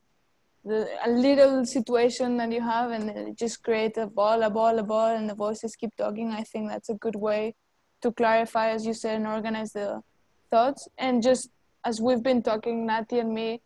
the, 0.64 0.88
a 1.04 1.10
little 1.10 1.64
situation 1.64 2.36
that 2.36 2.52
you 2.52 2.60
have 2.60 2.90
and 2.90 3.10
it 3.10 3.36
just 3.36 3.62
create 3.62 3.96
a 3.96 4.06
ball, 4.06 4.42
a 4.42 4.50
ball, 4.50 4.78
a 4.78 4.82
ball, 4.82 5.16
and 5.16 5.28
the 5.28 5.34
voices 5.34 5.76
keep 5.76 5.94
talking. 5.96 6.30
I 6.30 6.42
think 6.42 6.68
that's 6.68 6.90
a 6.90 6.94
good 6.94 7.16
way 7.16 7.54
to 8.02 8.12
clarify, 8.12 8.70
as 8.70 8.84
you 8.86 8.94
said, 8.94 9.16
and 9.16 9.26
organize 9.26 9.72
the 9.72 10.02
thoughts. 10.50 10.88
And 10.98 11.22
just 11.22 11.50
as 11.84 12.00
we've 12.00 12.22
been 12.22 12.42
talking, 12.42 12.86
Nati 12.86 13.18
and 13.18 13.32
me, 13.32 13.62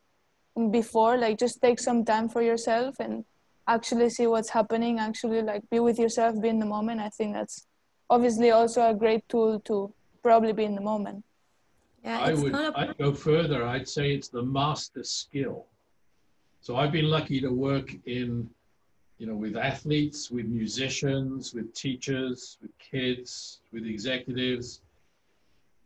before 0.71 1.17
like 1.17 1.39
just 1.39 1.61
take 1.61 1.81
some 1.81 2.05
time 2.05 2.29
for 2.29 2.43
yourself 2.43 2.97
and 3.01 3.25
actually 3.67 4.09
see 4.09 4.27
what's 4.27 4.51
happening 4.51 4.99
actually 4.99 5.43
like 5.43 5.69
be 5.71 5.81
with 5.81 5.99
yourself 5.99 6.41
be 6.41 6.49
in 6.49 6.59
the 6.59 6.67
moment 6.67 7.01
i 7.01 7.09
think 7.09 7.35
that's 7.35 7.67
obviously 8.09 8.51
also 8.51 8.89
a 8.89 8.95
great 8.95 9.29
tool 9.29 9.59
to 9.61 9.93
probably 10.23 10.53
be 10.53 10.65
in 10.65 10.75
the 10.75 10.81
moment 10.81 11.25
yeah 12.05 12.21
i 12.21 12.33
would 12.33 12.55
a... 12.55 12.73
i'd 12.77 12.97
go 12.99 13.13
further 13.13 13.67
i'd 13.67 13.89
say 13.89 14.15
it's 14.15 14.29
the 14.29 14.43
master 14.43 15.03
skill 15.03 15.67
so 16.65 16.77
i've 16.77 16.93
been 16.93 17.11
lucky 17.11 17.41
to 17.41 17.51
work 17.51 17.95
in 18.07 18.49
you 19.19 19.27
know 19.27 19.37
with 19.37 19.57
athletes 19.57 20.31
with 20.31 20.47
musicians 20.47 21.53
with 21.55 21.73
teachers 21.75 22.59
with 22.63 22.73
kids 22.79 23.61
with 23.73 23.85
executives 23.85 24.81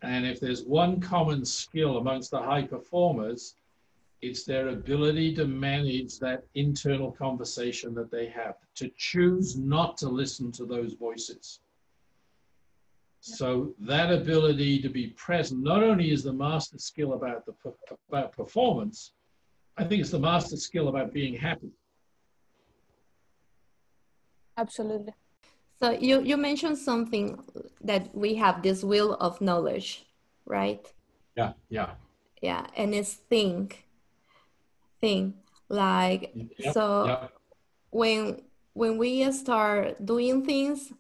and 0.03 0.25
if 0.25 0.39
there's 0.39 0.63
one 0.63 1.01
common 1.01 1.45
skill 1.45 1.99
amongst 1.99 2.31
the 2.31 2.43
high 2.51 2.63
performers 2.63 3.57
it's 4.21 4.45
their 4.45 4.69
ability 4.69 5.35
to 5.35 5.47
manage 5.47 6.19
that 6.19 6.45
internal 6.55 7.13
conversation 7.13 7.95
that 7.95 8.11
they 8.11 8.27
have, 8.27 8.57
to 8.75 8.91
choose 8.97 9.57
not 9.57 9.97
to 9.99 10.09
listen 10.09 10.51
to 10.53 10.67
those 10.67 10.95
voices. 10.95 11.61
So 13.21 13.75
that 13.81 14.13
ability 14.13 14.81
to 14.83 14.89
be 14.89 15.09
present 15.09 15.63
not 15.63 15.83
only 15.83 16.11
is 16.11 16.23
the 16.23 16.33
master 16.33 16.79
skill 16.79 17.13
about 17.15 17.45
the 17.47 17.55
about 18.09 18.33
performance, 18.33 19.13
I 19.79 19.85
think 19.85 20.01
it's 20.01 20.11
the 20.11 20.19
master 20.19 20.57
skill 20.57 20.89
about 20.89 21.13
being 21.13 21.35
happy. 21.35 21.71
Absolutely. 24.57 25.15
So 25.81 25.91
you 25.93 26.21
you 26.23 26.37
mentioned 26.37 26.79
something 26.79 27.39
that 27.81 28.13
we 28.13 28.35
have 28.35 28.63
this 28.63 28.83
wheel 28.83 29.15
of 29.15 29.41
knowledge, 29.41 30.05
right? 30.45 30.85
Yeah, 31.37 31.53
yeah. 31.69 31.95
Yeah, 32.43 32.67
and 32.77 32.93
it's 32.95 33.15
think 33.15 33.89
thing 35.01 35.35
like 35.69 36.33
yep, 36.35 36.75
so 36.75 37.07
yep. 37.07 37.33
when 37.91 38.43
when 38.73 38.99
we 38.99 39.31
start 39.33 40.05
doing 40.05 40.45
things 40.45 40.93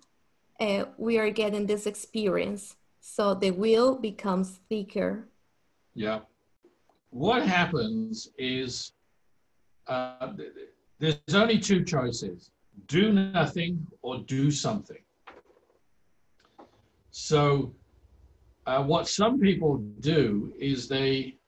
uh, 0.61 0.85
we 0.97 1.19
are 1.19 1.31
getting 1.31 1.67
this 1.67 1.87
experience 1.87 2.77
so 3.01 3.35
the 3.35 3.51
wheel 3.51 3.97
becomes 3.97 4.61
thicker 4.69 5.29
yeah 5.95 6.21
what 7.11 7.42
happens 7.42 8.29
is 8.38 8.92
uh, 9.87 10.33
there's 10.99 11.35
only 11.35 11.59
two 11.59 11.85
choices 11.85 12.51
do 12.87 13.12
nothing 13.12 13.87
or 14.03 14.18
do 14.18 14.51
something 14.51 15.03
so 17.11 17.73
uh, 18.66 18.83
what 18.83 19.09
some 19.09 19.40
people 19.40 19.79
do 20.01 20.53
is 20.59 20.88
they 20.88 21.38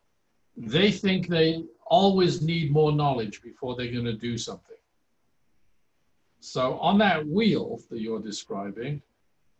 they 0.57 0.91
think 0.91 1.29
they 1.29 1.63
always 1.87 2.41
need 2.41 2.71
more 2.71 2.93
knowledge 2.93 3.43
before 3.43 3.75
they're 3.75 3.93
going 3.93 4.05
to 4.05 4.13
do 4.13 4.39
something. 4.39 4.77
So 6.39 6.79
on 6.79 6.99
that 6.99 7.27
wheel 7.27 7.81
that 7.91 8.01
you're 8.01 8.21
describing, 8.21 9.03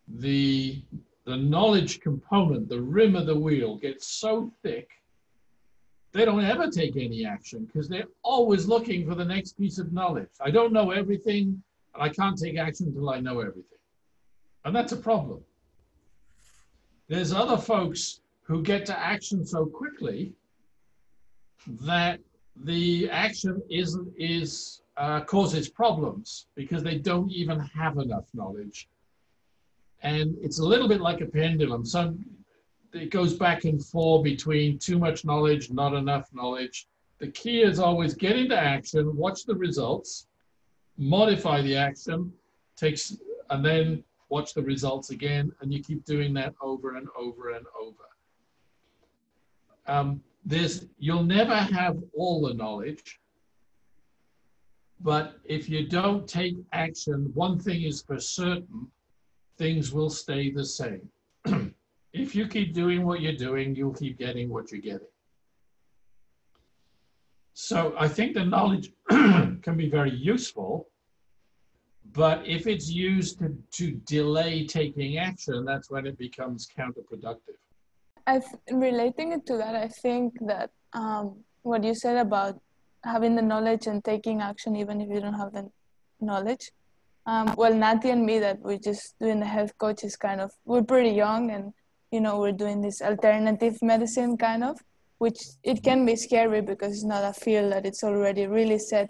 the, 0.07 0.81
the 1.25 1.37
knowledge 1.37 1.99
component, 1.99 2.69
the 2.69 2.81
rim 2.81 3.15
of 3.15 3.25
the 3.25 3.37
wheel 3.37 3.77
gets 3.77 4.07
so 4.07 4.51
thick, 4.63 4.89
they 6.13 6.25
don't 6.25 6.43
ever 6.43 6.69
take 6.69 6.97
any 6.97 7.25
action 7.25 7.65
because 7.65 7.87
they're 7.87 8.07
always 8.23 8.65
looking 8.65 9.07
for 9.07 9.15
the 9.15 9.25
next 9.25 9.53
piece 9.53 9.77
of 9.77 9.93
knowledge. 9.93 10.29
I 10.41 10.51
don't 10.51 10.73
know 10.73 10.91
everything, 10.91 11.63
and 11.93 12.03
I 12.03 12.09
can't 12.09 12.37
take 12.37 12.57
action 12.57 12.87
until 12.87 13.09
I 13.09 13.19
know 13.19 13.39
everything. 13.39 13.79
And 14.65 14.75
that's 14.75 14.91
a 14.91 14.97
problem. 14.97 15.41
There's 17.07 17.33
other 17.33 17.57
folks 17.57 18.21
who 18.43 18.61
get 18.61 18.85
to 18.87 18.97
action 18.97 19.45
so 19.45 19.65
quickly 19.65 20.33
that 21.67 22.19
the 22.63 23.09
action 23.09 23.61
is 23.69 23.97
is 24.17 24.81
uh, 24.97 25.21
causes 25.21 25.69
problems 25.69 26.47
because 26.55 26.83
they 26.83 26.97
don't 26.97 27.31
even 27.31 27.59
have 27.59 27.97
enough 27.97 28.25
knowledge, 28.33 28.89
and 30.03 30.35
it's 30.41 30.59
a 30.59 30.65
little 30.65 30.87
bit 30.87 31.01
like 31.01 31.21
a 31.21 31.25
pendulum. 31.25 31.85
Some 31.85 32.25
it 32.93 33.09
goes 33.09 33.33
back 33.33 33.63
and 33.63 33.83
forth 33.83 34.23
between 34.23 34.77
too 34.77 34.99
much 34.99 35.25
knowledge, 35.25 35.71
not 35.71 35.93
enough 35.93 36.29
knowledge. 36.33 36.87
The 37.19 37.27
key 37.27 37.61
is 37.61 37.79
always 37.79 38.13
get 38.13 38.35
into 38.35 38.57
action, 38.57 39.15
watch 39.15 39.45
the 39.45 39.55
results, 39.55 40.27
modify 40.97 41.61
the 41.61 41.75
action, 41.75 42.31
takes, 42.75 43.15
and 43.49 43.63
then 43.63 44.03
watch 44.29 44.53
the 44.53 44.63
results 44.63 45.11
again, 45.11 45.51
and 45.61 45.73
you 45.73 45.83
keep 45.83 46.05
doing 46.05 46.33
that 46.35 46.53
over 46.61 46.95
and 46.95 47.07
over 47.17 47.51
and 47.51 47.65
over. 47.79 48.03
Um, 49.87 50.21
you'll 50.97 51.23
never 51.23 51.55
have 51.55 51.97
all 52.13 52.41
the 52.41 52.53
knowledge 52.53 53.19
but 55.03 55.39
if 55.45 55.69
you 55.69 55.87
don't 55.87 56.27
take 56.27 56.55
action 56.73 57.31
one 57.33 57.59
thing 57.59 57.83
is 57.83 58.01
for 58.01 58.19
certain 58.19 58.87
things 59.57 59.91
will 59.91 60.09
stay 60.09 60.51
the 60.51 60.65
same 60.65 61.09
if 62.13 62.35
you 62.35 62.47
keep 62.47 62.73
doing 62.73 63.05
what 63.05 63.21
you're 63.21 63.41
doing 63.47 63.75
you'll 63.75 63.93
keep 63.93 64.17
getting 64.17 64.49
what 64.49 64.71
you're 64.71 64.81
getting 64.81 65.07
so 67.53 67.93
i 67.97 68.07
think 68.07 68.33
the 68.33 68.45
knowledge 68.45 68.91
can 69.09 69.75
be 69.77 69.89
very 69.89 70.11
useful 70.11 70.87
but 72.13 72.45
if 72.45 72.67
it's 72.67 72.89
used 72.89 73.39
to, 73.39 73.55
to 73.71 73.91
delay 74.05 74.65
taking 74.65 75.17
action 75.17 75.65
that's 75.65 75.89
when 75.89 76.05
it 76.05 76.17
becomes 76.17 76.67
counterproductive 76.77 77.57
I 78.27 78.41
relating 78.71 79.31
it 79.31 79.45
to 79.47 79.57
that, 79.57 79.75
I 79.75 79.87
think 79.87 80.33
that 80.41 80.69
um, 80.93 81.43
what 81.63 81.83
you 81.83 81.95
said 81.95 82.17
about 82.17 82.59
having 83.03 83.35
the 83.35 83.41
knowledge 83.41 83.87
and 83.87 84.03
taking 84.03 84.41
action 84.41 84.75
even 84.75 85.01
if 85.01 85.09
you 85.09 85.19
don't 85.19 85.33
have 85.33 85.53
the 85.53 85.69
knowledge. 86.19 86.71
Um, 87.25 87.53
well, 87.57 87.73
Nati 87.73 88.09
and 88.09 88.25
me 88.25 88.39
that 88.39 88.59
we're 88.59 88.77
just 88.77 89.15
doing 89.19 89.39
the 89.39 89.45
health 89.45 89.77
coach 89.77 90.03
is 90.03 90.15
kind 90.15 90.41
of 90.41 90.51
we're 90.65 90.83
pretty 90.83 91.09
young 91.09 91.51
and 91.51 91.73
you 92.11 92.21
know 92.21 92.39
we're 92.39 92.51
doing 92.51 92.81
this 92.81 93.01
alternative 93.01 93.77
medicine 93.81 94.37
kind 94.37 94.63
of, 94.63 94.79
which 95.17 95.39
it 95.63 95.83
can 95.83 96.05
be 96.05 96.15
scary 96.15 96.61
because 96.61 96.93
it's 96.93 97.03
not 97.05 97.23
a 97.23 97.33
field 97.33 97.71
that 97.71 97.85
it's 97.85 98.03
already 98.03 98.47
really 98.47 98.79
set 98.79 99.09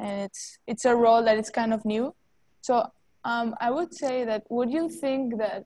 and 0.00 0.22
it's 0.22 0.58
it's 0.66 0.84
a 0.84 0.94
role 0.94 1.22
that 1.22 1.38
it's 1.38 1.50
kind 1.50 1.72
of 1.72 1.84
new. 1.84 2.14
So 2.60 2.86
um, 3.24 3.54
I 3.60 3.70
would 3.70 3.94
say 3.94 4.24
that 4.24 4.42
would 4.50 4.72
you 4.72 4.88
think 4.88 5.38
that 5.38 5.64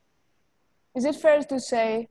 is 0.95 1.05
it 1.05 1.17
fair 1.17 1.43
to 1.43 1.61
say 1.61 2.09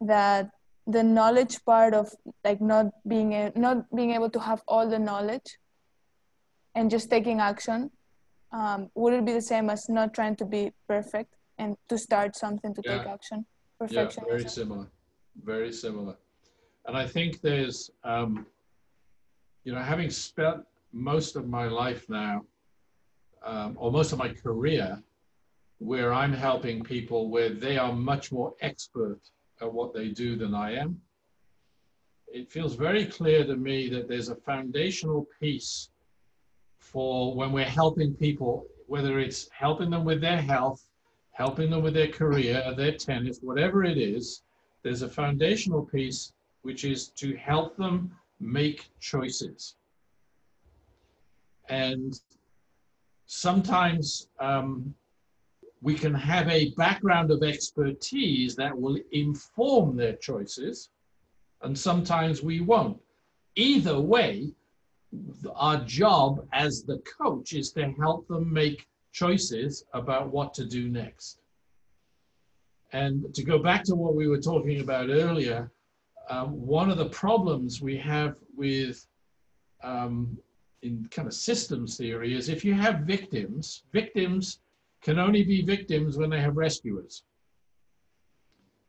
that 0.00 0.50
the 0.86 1.02
knowledge 1.02 1.64
part 1.64 1.94
of 1.94 2.10
like 2.44 2.60
not 2.60 2.86
being 3.06 3.34
a, 3.34 3.52
not 3.54 3.94
being 3.94 4.12
able 4.12 4.30
to 4.30 4.40
have 4.40 4.62
all 4.66 4.88
the 4.88 4.98
knowledge 4.98 5.58
and 6.74 6.90
just 6.90 7.10
taking 7.10 7.40
action 7.40 7.90
um, 8.52 8.90
would 8.94 9.12
it 9.12 9.24
be 9.24 9.32
the 9.32 9.42
same 9.42 9.70
as 9.70 9.88
not 9.88 10.14
trying 10.14 10.34
to 10.36 10.44
be 10.44 10.72
perfect 10.88 11.34
and 11.60 11.76
to 11.90 11.96
start 11.98 12.34
something 12.44 12.74
to 12.74 12.82
Yeah. 12.84 12.98
take 12.98 13.06
action 13.16 13.46
Yeah, 13.88 14.08
very 14.34 14.48
similar, 14.60 14.86
very 15.52 15.72
similar. 15.72 16.16
And 16.86 16.94
I 17.02 17.06
think 17.14 17.40
there's, 17.40 17.90
um, 18.04 18.46
you 19.64 19.72
know, 19.74 19.84
having 19.94 20.10
spent 20.10 20.60
most 20.92 21.36
of 21.36 21.44
my 21.58 21.66
life 21.82 22.02
now, 22.08 22.34
um, 23.42 23.70
or 23.80 23.90
most 23.90 24.12
of 24.12 24.18
my 24.18 24.30
career, 24.44 25.02
where 25.78 26.12
I'm 26.12 26.34
helping 26.48 26.84
people 26.94 27.30
where 27.34 27.50
they 27.64 27.76
are 27.78 27.94
much 28.12 28.32
more 28.32 28.54
expert 28.60 29.20
at 29.62 29.72
what 29.72 29.94
they 29.94 30.08
do 30.08 30.36
than 30.36 30.54
I 30.54 30.68
am, 30.82 31.00
it 32.38 32.50
feels 32.50 32.74
very 32.76 33.06
clear 33.06 33.44
to 33.44 33.56
me 33.56 33.88
that 33.94 34.08
there's 34.08 34.28
a 34.28 34.36
foundational 34.36 35.26
piece 35.40 35.90
for 36.78 37.34
when 37.34 37.50
we're 37.52 37.64
helping 37.82 38.14
people, 38.14 38.66
whether 38.86 39.18
it's 39.18 39.48
helping 39.64 39.90
them 39.90 40.04
with 40.04 40.20
their 40.20 40.42
health, 40.54 40.89
helping 41.40 41.70
them 41.70 41.82
with 41.82 41.94
their 41.94 42.12
career, 42.22 42.62
their 42.76 42.92
tennis, 42.92 43.38
whatever 43.40 43.82
it 43.82 43.96
is, 43.96 44.42
there's 44.82 45.00
a 45.00 45.08
foundational 45.08 45.82
piece 45.82 46.34
which 46.60 46.84
is 46.84 47.08
to 47.08 47.34
help 47.36 47.78
them 47.78 48.14
make 48.40 48.90
choices. 49.00 49.76
And 51.70 52.12
sometimes 53.24 54.28
um, 54.38 54.94
we 55.80 55.94
can 55.94 56.12
have 56.12 56.46
a 56.50 56.74
background 56.76 57.30
of 57.30 57.42
expertise 57.42 58.54
that 58.56 58.78
will 58.78 58.98
inform 59.12 59.96
their 59.96 60.16
choices, 60.16 60.90
and 61.62 61.72
sometimes 61.88 62.42
we 62.42 62.60
won't. 62.60 63.00
Either 63.56 63.98
way, 63.98 64.52
our 65.56 65.78
job 65.84 66.46
as 66.52 66.82
the 66.82 66.98
coach 67.18 67.54
is 67.54 67.72
to 67.72 67.94
help 67.98 68.28
them 68.28 68.52
make 68.52 68.86
choices 69.12 69.84
about 69.92 70.30
what 70.30 70.54
to 70.54 70.64
do 70.64 70.88
next. 70.88 71.40
And 72.92 73.32
to 73.34 73.44
go 73.44 73.58
back 73.58 73.84
to 73.84 73.94
what 73.94 74.14
we 74.14 74.26
were 74.26 74.40
talking 74.40 74.80
about 74.80 75.10
earlier, 75.10 75.70
um, 76.28 76.48
one 76.66 76.90
of 76.90 76.98
the 76.98 77.08
problems 77.08 77.80
we 77.80 77.96
have 77.98 78.36
with 78.56 79.06
um, 79.82 80.38
in 80.82 81.06
kind 81.10 81.28
of 81.28 81.34
systems 81.34 81.96
theory 81.96 82.34
is 82.34 82.48
if 82.48 82.64
you 82.64 82.74
have 82.74 83.00
victims, 83.00 83.84
victims 83.92 84.60
can 85.02 85.18
only 85.18 85.42
be 85.42 85.62
victims 85.62 86.16
when 86.16 86.30
they 86.30 86.40
have 86.40 86.56
rescuers. 86.56 87.22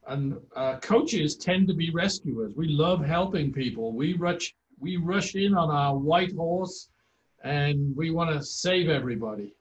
And 0.08 0.38
uh, 0.56 0.78
coaches 0.80 1.36
tend 1.36 1.68
to 1.68 1.74
be 1.74 1.92
rescuers. 1.92 2.54
We 2.56 2.68
love 2.68 3.06
helping 3.06 3.54
people. 3.54 3.94
We 3.94 4.14
rush, 4.14 4.54
we 4.80 4.98
rush 4.98 5.36
in 5.36 5.54
on 5.54 5.70
our 5.70 5.96
white 5.96 6.36
horse 6.36 6.90
and 7.44 7.96
we 7.96 8.12
want 8.12 8.32
to 8.32 8.44
save 8.44 8.90
everybody. 8.90 9.54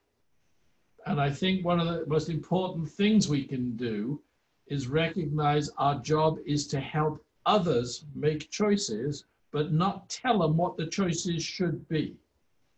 And 1.05 1.19
I 1.19 1.29
think 1.29 1.65
one 1.65 1.79
of 1.79 1.87
the 1.87 2.05
most 2.07 2.29
important 2.29 2.89
things 2.89 3.27
we 3.27 3.43
can 3.43 3.75
do 3.75 4.21
is 4.67 4.87
recognize 4.87 5.69
our 5.77 5.99
job 5.99 6.37
is 6.45 6.67
to 6.67 6.79
help 6.79 7.23
others 7.45 8.05
make 8.15 8.49
choices, 8.51 9.25
but 9.51 9.73
not 9.73 10.07
tell 10.09 10.39
them 10.39 10.57
what 10.57 10.77
the 10.77 10.87
choices 10.87 11.43
should 11.43 11.87
be. 11.89 12.15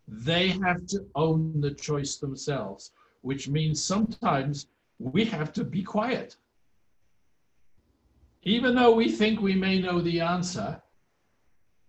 They 0.07 0.49
have 0.49 0.85
to 0.87 1.05
own 1.15 1.61
the 1.61 1.73
choice 1.73 2.17
themselves, 2.17 2.91
which 3.21 3.47
means 3.47 3.83
sometimes 3.83 4.67
we 4.99 5.25
have 5.25 5.53
to 5.53 5.63
be 5.63 5.83
quiet. 5.83 6.37
Even 8.43 8.75
though 8.75 8.93
we 8.93 9.09
think 9.09 9.39
we 9.39 9.55
may 9.55 9.79
know 9.79 10.01
the 10.01 10.19
answer, 10.19 10.81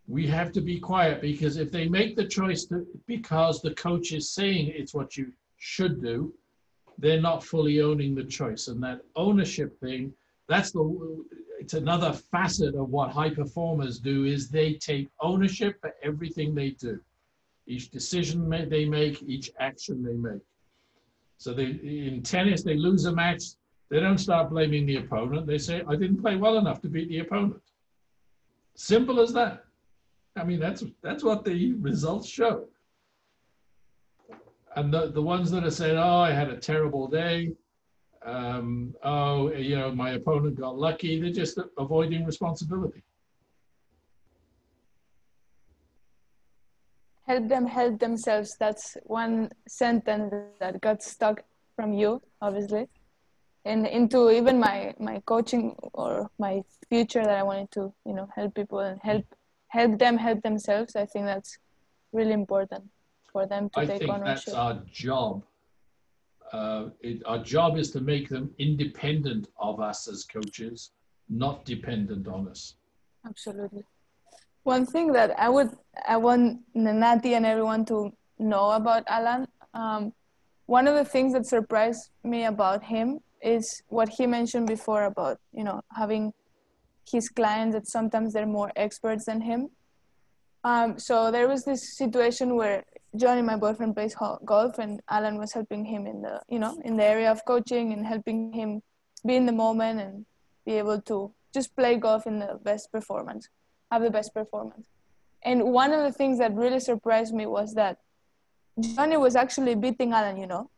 we 0.06 0.26
have 0.26 0.52
to 0.52 0.60
be 0.60 0.78
quiet 0.78 1.20
because 1.20 1.56
if 1.56 1.72
they 1.72 1.88
make 1.88 2.14
the 2.14 2.26
choice 2.26 2.64
to, 2.66 2.86
because 3.06 3.62
the 3.62 3.74
coach 3.74 4.12
is 4.12 4.30
saying 4.30 4.72
it's 4.74 4.94
what 4.94 5.16
you 5.16 5.32
should 5.64 6.02
do, 6.02 6.32
they're 6.98 7.20
not 7.20 7.42
fully 7.42 7.80
owning 7.80 8.14
the 8.14 8.24
choice. 8.24 8.68
And 8.68 8.82
that 8.82 9.00
ownership 9.16 9.80
thing, 9.80 10.12
that's 10.46 10.70
the 10.72 11.24
it's 11.58 11.72
another 11.72 12.12
facet 12.12 12.74
of 12.74 12.90
what 12.90 13.10
high 13.10 13.30
performers 13.30 13.98
do 13.98 14.24
is 14.24 14.50
they 14.50 14.74
take 14.74 15.08
ownership 15.22 15.80
for 15.80 15.94
everything 16.02 16.54
they 16.54 16.70
do. 16.70 17.00
Each 17.66 17.90
decision 17.90 18.50
they 18.50 18.84
make, 18.84 19.22
each 19.22 19.50
action 19.58 20.02
they 20.02 20.12
make. 20.12 20.42
So 21.38 21.54
they 21.54 21.68
in 22.10 22.22
tennis, 22.22 22.62
they 22.62 22.76
lose 22.76 23.06
a 23.06 23.12
match, 23.12 23.44
they 23.88 24.00
don't 24.00 24.18
start 24.18 24.50
blaming 24.50 24.84
the 24.84 24.96
opponent. 24.96 25.46
They 25.46 25.58
say, 25.58 25.82
I 25.88 25.96
didn't 25.96 26.20
play 26.20 26.36
well 26.36 26.58
enough 26.58 26.82
to 26.82 26.88
beat 26.88 27.08
the 27.08 27.20
opponent. 27.20 27.62
Simple 28.74 29.18
as 29.20 29.32
that. 29.32 29.64
I 30.36 30.44
mean, 30.44 30.60
that's 30.60 30.84
that's 31.02 31.24
what 31.24 31.44
the 31.44 31.72
results 31.74 32.28
show. 32.28 32.68
And 34.76 34.92
the, 34.92 35.10
the 35.10 35.22
ones 35.22 35.50
that 35.52 35.64
are 35.64 35.70
saying, 35.70 35.98
oh, 35.98 36.18
I 36.18 36.32
had 36.32 36.48
a 36.50 36.56
terrible 36.56 37.06
day, 37.08 37.52
um, 38.24 38.94
oh, 39.04 39.52
you 39.52 39.76
know, 39.76 39.92
my 39.92 40.10
opponent 40.10 40.58
got 40.58 40.76
lucky, 40.76 41.20
they're 41.20 41.30
just 41.30 41.58
avoiding 41.78 42.24
responsibility. 42.24 43.02
help 47.26 47.48
them 47.48 47.66
help 47.66 47.98
themselves. 47.98 48.56
That's 48.58 48.96
one 49.04 49.50
sentence 49.66 50.32
that 50.60 50.80
got 50.80 51.02
stuck 51.02 51.42
from 51.76 51.92
you 51.92 52.22
obviously. 52.40 52.88
And 53.64 53.86
into 53.86 54.30
even 54.30 54.58
my 54.58 54.94
my 54.98 55.22
coaching 55.24 55.74
or 55.94 56.30
my 56.38 56.62
future 56.90 57.24
that 57.24 57.38
i 57.38 57.42
wanted 57.42 57.70
to 57.70 57.92
you 58.04 58.14
know 58.14 58.28
help 58.36 58.54
people 58.54 58.80
and 58.80 59.00
help 59.02 59.24
help 59.68 59.98
them 59.98 60.18
help 60.18 60.42
themselves. 60.42 60.96
I 60.96 61.06
think 61.06 61.24
that's 61.26 61.58
really 62.12 62.32
important 62.32 62.84
for 63.34 63.46
them 63.46 63.68
to 63.70 63.80
I 63.80 63.86
take 63.86 63.98
think 63.98 64.12
ownership 64.12 64.54
that's 64.54 64.56
our 64.64 64.76
job. 65.04 65.44
Uh, 66.52 66.84
it, 67.08 67.16
our 67.26 67.40
job 67.54 67.76
is 67.82 67.90
to 67.96 68.00
make 68.00 68.28
them 68.28 68.44
independent 68.58 69.48
of 69.58 69.80
us 69.80 70.06
as 70.12 70.24
coaches, 70.36 70.92
not 71.28 71.64
dependent 71.64 72.28
on 72.28 72.46
us. 72.52 72.76
Absolutely. 73.26 73.82
One 74.62 74.86
thing 74.86 75.06
that 75.18 75.30
I 75.46 75.48
would 75.56 75.70
I 76.14 76.16
want 76.16 76.60
Nati 76.74 77.34
and 77.34 77.44
everyone 77.44 77.84
to 77.86 77.98
know 78.38 78.66
about 78.80 79.02
Alan. 79.08 79.42
Um, 79.82 80.12
one 80.66 80.86
of 80.90 80.94
the 81.00 81.04
things 81.14 81.32
that 81.34 81.44
surprised 81.46 82.04
me 82.22 82.44
about 82.44 82.84
him 82.84 83.18
is 83.42 83.66
what 83.88 84.08
he 84.16 84.24
mentioned 84.38 84.66
before 84.76 85.04
about 85.12 85.36
you 85.52 85.64
know 85.68 85.80
having 86.00 86.32
his 87.14 87.28
clients 87.28 87.74
that 87.76 87.86
sometimes 87.96 88.32
they're 88.32 88.54
more 88.60 88.70
experts 88.76 89.24
than 89.26 89.40
him. 89.40 89.60
Um, 90.70 90.98
so 90.98 91.30
there 91.30 91.48
was 91.48 91.64
this 91.64 91.82
situation 92.02 92.56
where 92.60 92.84
Johnny, 93.16 93.42
my 93.42 93.56
boyfriend, 93.56 93.94
plays 93.94 94.16
golf, 94.44 94.78
and 94.78 95.00
Alan 95.08 95.38
was 95.38 95.52
helping 95.52 95.84
him 95.84 96.06
in 96.06 96.22
the 96.22 96.40
you 96.48 96.58
know 96.58 96.80
in 96.84 96.96
the 96.96 97.04
area 97.04 97.30
of 97.30 97.44
coaching 97.44 97.92
and 97.92 98.04
helping 98.06 98.52
him 98.52 98.82
be 99.26 99.36
in 99.36 99.46
the 99.46 99.52
moment 99.52 100.00
and 100.00 100.26
be 100.66 100.72
able 100.72 101.00
to 101.02 101.32
just 101.52 101.76
play 101.76 101.96
golf 101.96 102.26
in 102.26 102.40
the 102.40 102.58
best 102.62 102.90
performance, 102.90 103.48
have 103.90 104.02
the 104.02 104.10
best 104.10 104.34
performance. 104.34 104.86
And 105.42 105.62
one 105.62 105.92
of 105.92 106.02
the 106.02 106.12
things 106.12 106.38
that 106.38 106.54
really 106.54 106.80
surprised 106.80 107.34
me 107.34 107.46
was 107.46 107.74
that 107.74 107.98
Johnny 108.80 109.16
was 109.16 109.36
actually 109.36 109.74
beating 109.76 110.12
Alan, 110.12 110.36
you 110.36 110.46
know, 110.46 110.70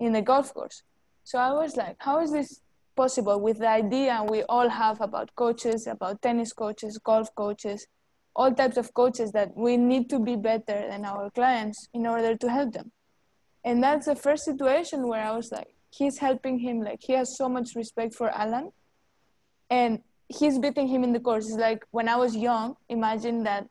in 0.00 0.12
the 0.12 0.22
golf 0.22 0.52
course. 0.52 0.82
So 1.22 1.38
I 1.38 1.52
was 1.52 1.76
like, 1.76 1.96
how 2.00 2.20
is 2.20 2.32
this 2.32 2.60
possible 2.96 3.40
with 3.40 3.58
the 3.58 3.68
idea 3.68 4.24
we 4.28 4.42
all 4.44 4.68
have 4.68 5.00
about 5.00 5.34
coaches, 5.36 5.86
about 5.86 6.22
tennis 6.22 6.52
coaches, 6.52 6.98
golf 6.98 7.34
coaches, 7.34 7.86
all 8.36 8.52
types 8.52 8.76
of 8.76 8.92
coaches 8.94 9.30
that 9.32 9.56
we 9.56 9.76
need 9.76 10.10
to 10.10 10.18
be 10.18 10.36
better 10.36 10.86
than 10.88 11.04
our 11.04 11.30
clients 11.30 11.88
in 11.94 12.06
order 12.06 12.36
to 12.36 12.50
help 12.50 12.72
them. 12.72 12.90
And 13.64 13.82
that's 13.82 14.06
the 14.06 14.16
first 14.16 14.44
situation 14.44 15.08
where 15.08 15.24
I 15.24 15.30
was 15.30 15.50
like, 15.52 15.74
he's 15.90 16.18
helping 16.18 16.58
him, 16.58 16.80
like 16.82 17.00
he 17.02 17.12
has 17.12 17.36
so 17.36 17.48
much 17.48 17.70
respect 17.76 18.14
for 18.14 18.28
Alan 18.30 18.72
and 19.70 20.00
he's 20.28 20.58
beating 20.58 20.88
him 20.88 21.04
in 21.04 21.12
the 21.12 21.20
course. 21.20 21.46
It's 21.46 21.56
like 21.56 21.84
when 21.92 22.08
I 22.08 22.16
was 22.16 22.36
young, 22.36 22.76
imagine 22.88 23.44
that 23.44 23.68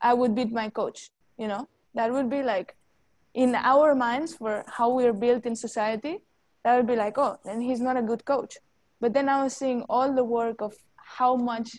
I 0.00 0.12
would 0.14 0.34
beat 0.34 0.52
my 0.52 0.68
coach, 0.68 1.10
you 1.38 1.48
know, 1.48 1.68
that 1.94 2.12
would 2.12 2.28
be 2.28 2.42
like 2.42 2.76
in 3.32 3.54
our 3.54 3.94
minds 3.94 4.34
for 4.36 4.64
how 4.68 4.90
we're 4.90 5.12
built 5.12 5.46
in 5.46 5.56
society, 5.56 6.18
that 6.62 6.76
would 6.76 6.86
be 6.86 6.96
like, 6.96 7.18
oh, 7.18 7.38
then 7.44 7.60
he's 7.60 7.80
not 7.80 7.96
a 7.96 8.02
good 8.02 8.24
coach. 8.24 8.58
But 9.00 9.12
then 9.12 9.28
I 9.28 9.42
was 9.42 9.56
seeing 9.56 9.82
all 9.88 10.14
the 10.14 10.24
work 10.24 10.60
of 10.60 10.74
how 10.96 11.36
much 11.36 11.78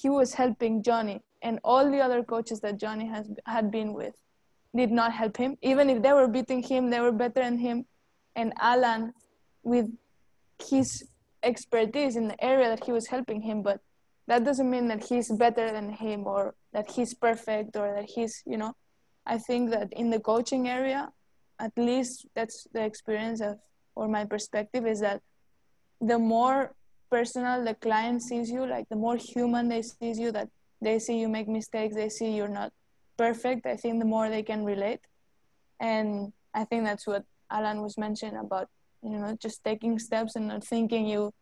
he 0.00 0.08
was 0.08 0.34
helping 0.34 0.82
Johnny 0.82 1.22
and 1.42 1.58
all 1.64 1.90
the 1.90 2.00
other 2.00 2.22
coaches 2.22 2.60
that 2.60 2.78
Johnny 2.78 3.06
has 3.06 3.30
had 3.46 3.70
been 3.70 3.92
with 3.92 4.14
did 4.74 4.90
not 4.90 5.12
help 5.12 5.36
him. 5.36 5.56
Even 5.62 5.88
if 5.90 6.02
they 6.02 6.12
were 6.12 6.28
beating 6.28 6.62
him, 6.62 6.90
they 6.90 7.00
were 7.00 7.12
better 7.12 7.42
than 7.42 7.58
him. 7.58 7.86
And 8.34 8.52
Alan, 8.60 9.12
with 9.62 9.86
his 10.70 11.04
expertise 11.42 12.16
in 12.16 12.28
the 12.28 12.44
area 12.44 12.68
that 12.68 12.84
he 12.84 12.92
was 12.92 13.06
helping 13.06 13.40
him, 13.42 13.62
but 13.62 13.80
that 14.26 14.44
doesn't 14.44 14.68
mean 14.68 14.88
that 14.88 15.04
he's 15.04 15.30
better 15.32 15.70
than 15.70 15.90
him 15.90 16.26
or 16.26 16.54
that 16.72 16.90
he's 16.90 17.14
perfect 17.14 17.76
or 17.76 17.94
that 17.94 18.08
he's, 18.14 18.42
you 18.44 18.56
know, 18.56 18.74
I 19.24 19.38
think 19.38 19.70
that 19.70 19.92
in 19.92 20.10
the 20.10 20.20
coaching 20.20 20.68
area, 20.68 21.10
at 21.58 21.72
least 21.76 22.26
that's 22.34 22.66
the 22.72 22.84
experience 22.84 23.40
of 23.40 23.58
or 23.94 24.08
my 24.08 24.24
perspective 24.24 24.86
is 24.86 25.00
that 25.00 25.22
the 26.00 26.18
more 26.18 26.74
personal 27.10 27.64
the 27.64 27.74
client 27.74 28.22
sees 28.22 28.50
you, 28.50 28.66
like 28.66 28.88
the 28.88 28.96
more 28.96 29.16
human 29.16 29.68
they 29.68 29.82
sees 29.82 30.18
you, 30.18 30.30
that 30.32 30.48
they 30.80 30.98
see 30.98 31.18
you 31.18 31.28
make 31.28 31.48
mistakes, 31.48 31.94
they 31.94 32.08
see 32.08 32.36
you're 32.36 32.48
not 32.48 32.72
perfect. 33.16 33.66
I 33.66 33.76
think 33.76 33.98
the 33.98 34.04
more 34.04 34.28
they 34.28 34.42
can 34.42 34.64
relate, 34.64 35.00
and 35.80 36.32
I 36.54 36.64
think 36.64 36.84
that's 36.84 37.06
what 37.06 37.24
Alan 37.50 37.82
was 37.82 37.96
mentioning 37.96 38.36
about 38.36 38.68
you 39.02 39.18
know 39.18 39.36
just 39.40 39.62
taking 39.64 39.98
steps 39.98 40.36
and 40.36 40.48
not 40.48 40.64
thinking 40.64 41.06
you 41.06 41.32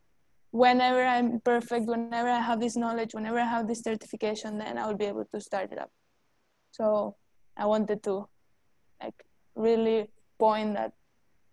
whenever 0.51 1.03
i'm 1.05 1.41
perfect 1.41 1.87
whenever 1.87 2.29
i 2.29 2.41
have 2.41 2.61
this 2.61 2.77
knowledge 2.77 3.15
whenever 3.15 3.39
i 3.39 3.45
have 3.45 3.67
this 3.67 3.81
certification 3.81 4.59
then 4.59 4.79
i 4.79 4.87
will 4.87 4.97
be 4.97 5.07
able 5.07 5.25
to 5.33 5.41
start 5.41 5.73
it 5.73 5.79
up 5.79 5.91
so 6.71 7.17
i 7.57 7.65
wanted 7.67 8.03
to 8.03 8.27
like 9.03 9.25
really 9.55 10.09
point 10.39 10.75
that 10.75 10.93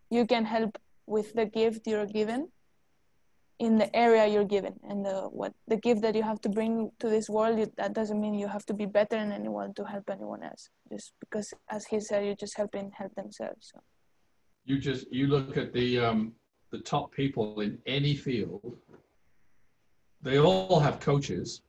you 0.09 0.25
can 0.25 0.45
help 0.45 0.77
with 1.05 1.34
the 1.34 1.45
gift 1.45 1.88
you're 1.88 2.05
given 2.05 2.47
in 3.66 3.78
the 3.78 3.89
area 3.95 4.26
you're 4.34 4.51
given 4.57 4.76
and 4.89 5.05
the 5.05 5.18
what 5.39 5.53
the 5.68 5.78
gift 5.78 6.01
that 6.01 6.16
you 6.16 6.24
have 6.24 6.41
to 6.41 6.49
bring 6.49 6.74
to 6.99 7.07
this 7.16 7.30
world 7.30 7.59
you, 7.59 7.68
that 7.78 7.93
doesn't 7.93 8.20
mean 8.20 8.34
you 8.34 8.47
have 8.47 8.66
to 8.66 8.74
be 8.74 8.88
better 8.97 9.18
than 9.22 9.32
anyone 9.32 9.74
to 9.76 9.84
help 9.93 10.09
anyone 10.09 10.41
else. 10.49 10.70
Just 10.91 11.14
because 11.24 11.53
as 11.70 11.86
he 11.86 11.99
said 11.99 12.26
you're 12.26 12.43
just 12.45 12.57
helping 12.57 12.91
help 13.01 13.14
themselves 13.16 13.72
so. 13.72 13.80
You 14.66 14.80
just 14.89 15.12
you 15.12 15.28
look 15.28 15.57
at 15.57 15.74
the 15.74 15.99
um, 16.07 16.34
the 16.72 16.80
top 16.80 17.12
people 17.12 17.62
in 17.62 17.78
any 17.86 18.16
field 18.16 18.78
they 20.22 20.39
all 20.39 20.80
have 20.80 20.99
coaches. 20.99 21.62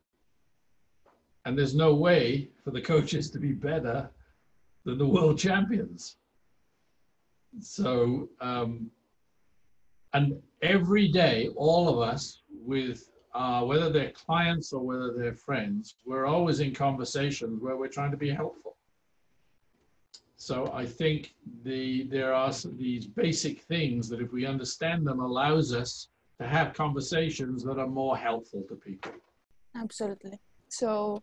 And 1.45 1.59
there's 1.59 1.74
no 1.74 1.95
way 1.95 2.51
for 2.62 2.70
the 2.70 2.80
coaches 2.80 3.30
to 3.30 3.38
be 3.38 3.53
better 3.53 4.11
than 4.84 4.99
the 4.99 5.07
world 5.07 5.38
champions. 5.38 6.16
So 7.61 8.28
um, 8.40 8.90
and 10.14 10.40
every 10.62 11.08
day 11.08 11.48
all 11.56 11.88
of 11.88 11.98
us 11.98 12.42
with 12.50 13.10
uh, 13.34 13.62
whether 13.62 13.88
they're 13.90 14.10
clients 14.10 14.72
or 14.72 14.80
whether 14.84 15.12
they're 15.12 15.34
friends 15.34 15.96
we're 16.04 16.26
always 16.26 16.60
in 16.60 16.74
conversations 16.74 17.60
where 17.62 17.76
we're 17.76 17.88
trying 17.88 18.10
to 18.10 18.16
be 18.16 18.30
helpful 18.30 18.72
so 20.48 20.72
I 20.74 20.86
think 20.86 21.34
the 21.62 22.02
there 22.14 22.34
are 22.34 22.52
these 22.76 23.06
basic 23.06 23.62
things 23.62 24.08
that 24.08 24.20
if 24.20 24.32
we 24.32 24.44
understand 24.44 25.06
them 25.06 25.20
allows 25.20 25.72
us 25.72 26.08
to 26.40 26.48
have 26.48 26.74
conversations 26.74 27.62
that 27.62 27.78
are 27.78 27.86
more 27.86 28.16
helpful 28.16 28.64
to 28.68 28.74
people. 28.74 29.12
Absolutely. 29.76 30.40
So 30.68 31.22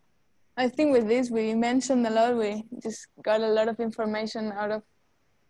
I 0.56 0.70
think 0.70 0.92
with 0.92 1.06
this 1.06 1.28
we 1.30 1.54
mentioned 1.54 2.06
a 2.06 2.10
lot. 2.18 2.34
We 2.34 2.64
just 2.82 3.08
got 3.22 3.42
a 3.42 3.52
lot 3.58 3.68
of 3.68 3.78
information 3.78 4.52
out 4.52 4.70
of 4.70 4.82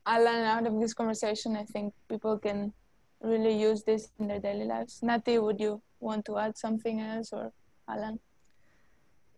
Alan 0.05 0.43
out 0.55 0.67
of 0.67 0.81
this 0.81 0.93
conversation. 0.93 1.55
I 1.55 1.63
think 1.63 1.95
people 2.09 2.41
can 2.41 2.73
really 3.21 3.59
use 3.61 3.83
this 3.85 4.09
in 4.19 4.29
their 4.29 4.41
daily 4.41 4.65
lives. 4.65 5.01
Nati, 5.03 5.39
would 5.39 5.61
you 5.61 5.83
want 6.01 6.25
to 6.27 6.39
add 6.39 6.57
something 6.57 7.01
else 7.01 7.33
or 7.33 7.53
Alan? 7.89 8.19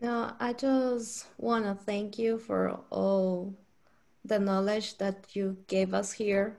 No, 0.00 0.32
I 0.40 0.52
just 0.52 1.26
want 1.38 1.64
to 1.64 1.74
thank 1.74 2.18
you 2.18 2.38
for 2.38 2.80
all 2.90 3.54
the 4.24 4.38
knowledge 4.38 4.98
that 4.98 5.26
you 5.34 5.56
gave 5.66 5.94
us 5.94 6.12
here. 6.12 6.58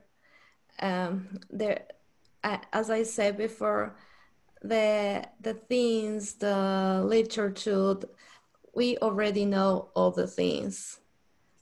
Um, 0.80 1.40
there, 1.50 1.84
as 2.42 2.90
I 2.90 3.02
said 3.02 3.36
before, 3.36 3.96
the 4.62 5.24
the 5.40 5.54
things, 5.54 6.34
the 6.34 7.02
literature, 7.04 7.96
we 8.74 8.96
already 8.98 9.44
know 9.44 9.90
all 9.94 10.10
the 10.10 10.26
things, 10.26 11.00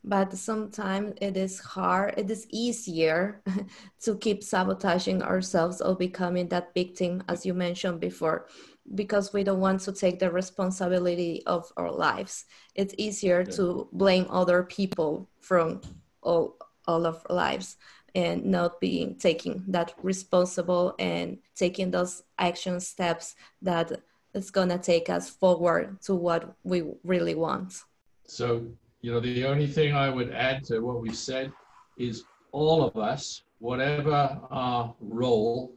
but 0.04 0.36
sometimes 0.36 1.14
it 1.20 1.36
is 1.36 1.60
hard. 1.60 2.14
It 2.16 2.30
is 2.30 2.46
easier 2.50 3.42
to 4.02 4.16
keep 4.16 4.42
sabotaging 4.42 5.22
ourselves 5.22 5.80
or 5.80 5.94
becoming 5.94 6.48
that 6.48 6.74
victim, 6.74 7.22
as 7.28 7.46
you 7.46 7.54
mentioned 7.54 8.00
before, 8.00 8.46
because 8.94 9.32
we 9.32 9.44
don't 9.44 9.60
want 9.60 9.80
to 9.82 9.92
take 9.92 10.18
the 10.18 10.30
responsibility 10.30 11.42
of 11.46 11.70
our 11.76 11.92
lives. 11.92 12.46
It's 12.74 12.94
easier 12.98 13.44
to 13.44 13.88
blame 13.92 14.26
other 14.28 14.64
people 14.64 15.28
from 15.40 15.80
all, 16.22 16.56
all 16.86 17.06
of 17.06 17.24
our 17.30 17.36
lives 17.36 17.76
and 18.14 18.44
not 18.44 18.80
being 18.80 19.16
taking 19.16 19.64
that 19.68 19.94
responsible 20.02 20.94
and 20.98 21.38
taking 21.54 21.90
those 21.90 22.22
action 22.38 22.80
steps 22.80 23.34
that 23.62 24.02
is 24.34 24.50
going 24.50 24.68
to 24.68 24.78
take 24.78 25.08
us 25.08 25.30
forward 25.30 26.00
to 26.02 26.14
what 26.14 26.56
we 26.64 26.82
really 27.04 27.34
want. 27.34 27.82
So, 28.26 28.66
you 29.02 29.10
know, 29.12 29.20
the 29.20 29.44
only 29.44 29.66
thing 29.66 29.94
I 29.94 30.08
would 30.08 30.32
add 30.32 30.64
to 30.66 30.78
what 30.78 31.02
we 31.02 31.12
said 31.12 31.52
is 31.98 32.24
all 32.52 32.84
of 32.84 32.96
us, 32.96 33.42
whatever 33.58 34.40
our 34.50 34.94
role, 35.00 35.74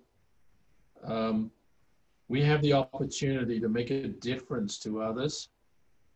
um, 1.03 1.51
we 2.28 2.41
have 2.43 2.61
the 2.61 2.73
opportunity 2.73 3.59
to 3.59 3.67
make 3.67 3.89
a 3.89 4.07
difference 4.07 4.78
to 4.80 5.01
others 5.01 5.49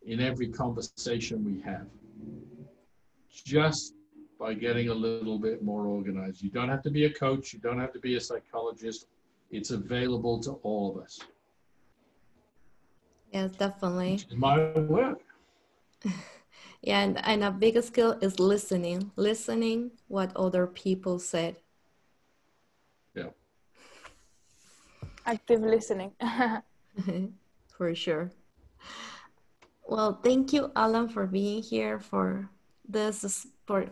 in 0.05 0.19
every 0.19 0.47
conversation 0.47 1.43
we 1.43 1.59
have. 1.61 1.87
Just 3.31 3.95
by 4.39 4.53
getting 4.53 4.89
a 4.89 4.93
little 4.93 5.37
bit 5.37 5.63
more 5.63 5.85
organized. 5.87 6.41
You 6.41 6.49
don't 6.49 6.69
have 6.69 6.83
to 6.83 6.91
be 6.91 7.05
a 7.05 7.09
coach, 7.09 7.53
you 7.53 7.59
don't 7.59 7.79
have 7.79 7.91
to 7.93 7.99
be 7.99 8.15
a 8.15 8.21
psychologist. 8.21 9.07
It's 9.51 9.71
available 9.71 10.39
to 10.41 10.51
all 10.63 10.95
of 10.95 11.03
us. 11.03 11.19
Yes, 13.33 13.51
definitely. 13.51 14.23
my 14.35 14.71
work. 14.73 15.21
yeah, 16.81 17.01
and, 17.01 17.25
and 17.25 17.43
a 17.43 17.51
big 17.51 17.81
skill 17.83 18.17
is 18.21 18.39
listening, 18.39 19.11
listening 19.15 19.91
what 20.07 20.31
other 20.35 20.65
people 20.67 21.19
said. 21.19 21.57
Yeah. 23.13 23.29
Active 25.25 25.61
listening. 25.61 26.11
for 27.77 27.93
sure. 27.95 28.31
Well, 29.85 30.19
thank 30.23 30.53
you, 30.53 30.71
Alan, 30.75 31.09
for 31.09 31.25
being 31.25 31.63
here 31.63 31.99
for 31.99 32.49
this 32.87 33.47
for 33.65 33.87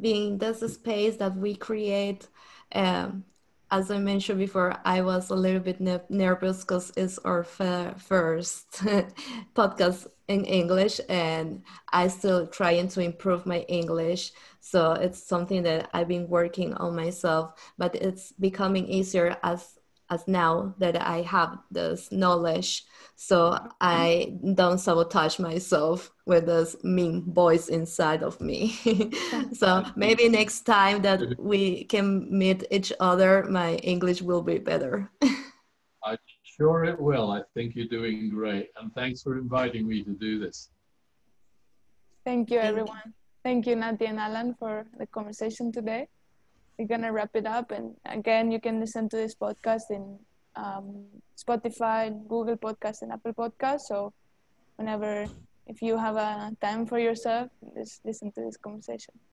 being 0.00 0.38
this 0.38 0.60
space 0.72 1.16
that 1.16 1.36
we 1.36 1.54
create 1.54 2.28
um, 2.74 3.24
as 3.72 3.90
I 3.90 3.98
mentioned 3.98 4.38
before, 4.38 4.76
I 4.84 5.00
was 5.00 5.30
a 5.30 5.34
little 5.34 5.58
bit 5.60 5.80
ne 5.80 5.98
nervous 6.10 6.60
because 6.60 6.92
it's 6.94 7.18
our 7.24 7.42
first 7.42 8.70
podcast 9.54 10.06
in 10.28 10.44
English, 10.44 11.00
and 11.08 11.62
I 11.90 12.08
still 12.08 12.46
trying 12.46 12.88
to 12.88 13.00
improve 13.00 13.46
my 13.46 13.60
English. 13.60 14.32
So 14.60 14.92
it's 14.92 15.22
something 15.22 15.62
that 15.62 15.88
I've 15.94 16.08
been 16.08 16.28
working 16.28 16.74
on 16.74 16.94
myself, 16.94 17.54
but 17.78 17.94
it's 17.94 18.32
becoming 18.32 18.86
easier 18.86 19.38
as 19.42 19.78
as 20.10 20.28
now 20.28 20.74
that 20.78 21.00
I 21.00 21.22
have 21.22 21.58
this 21.70 22.12
knowledge 22.12 22.84
so 23.14 23.52
mm-hmm. 23.52 23.66
I 23.80 24.34
don't 24.54 24.78
sabotage 24.78 25.38
myself 25.38 26.12
with 26.26 26.46
this 26.46 26.76
mean 26.82 27.32
voice 27.32 27.68
inside 27.68 28.22
of 28.22 28.40
me. 28.40 28.76
so 29.52 29.84
maybe 29.96 30.28
next 30.28 30.62
time 30.62 31.02
that 31.02 31.20
mm-hmm. 31.20 31.42
we 31.42 31.84
can 31.84 32.26
meet 32.36 32.64
each 32.70 32.92
other, 33.00 33.44
my 33.44 33.74
English 33.76 34.22
will 34.22 34.42
be 34.42 34.58
better. 34.58 35.10
I'm 36.04 36.18
sure 36.42 36.84
it 36.84 37.00
will. 37.00 37.30
I 37.30 37.42
think 37.54 37.76
you're 37.76 37.86
doing 37.86 38.30
great. 38.30 38.70
And 38.80 38.92
thanks 38.94 39.22
for 39.22 39.38
inviting 39.38 39.86
me 39.86 40.02
to 40.02 40.10
do 40.10 40.38
this. 40.38 40.70
Thank 42.24 42.50
you, 42.50 42.58
everyone. 42.58 43.14
Thank 43.42 43.66
you, 43.66 43.74
Nadia 43.74 44.08
and 44.08 44.20
Alan, 44.20 44.54
for 44.54 44.86
the 44.98 45.06
conversation 45.06 45.72
today. 45.72 46.08
We're 46.78 46.86
going 46.86 47.02
to 47.02 47.10
wrap 47.10 47.30
it 47.34 47.46
up. 47.46 47.72
And 47.72 47.94
again, 48.06 48.50
you 48.50 48.60
can 48.60 48.78
listen 48.80 49.08
to 49.10 49.16
this 49.16 49.34
podcast 49.34 49.90
in 49.90 50.18
um, 50.56 51.06
Spotify, 51.36 52.10
Google 52.28 52.56
Podcast, 52.56 53.02
and 53.02 53.12
Apple 53.12 53.32
Podcast. 53.32 53.80
So 53.80 54.12
whenever, 54.76 55.26
if 55.66 55.82
you 55.82 55.96
have 55.96 56.16
a 56.16 56.52
time 56.60 56.86
for 56.86 56.98
yourself, 56.98 57.50
just 57.74 58.00
listen 58.04 58.32
to 58.32 58.42
this 58.42 58.56
conversation. 58.56 59.14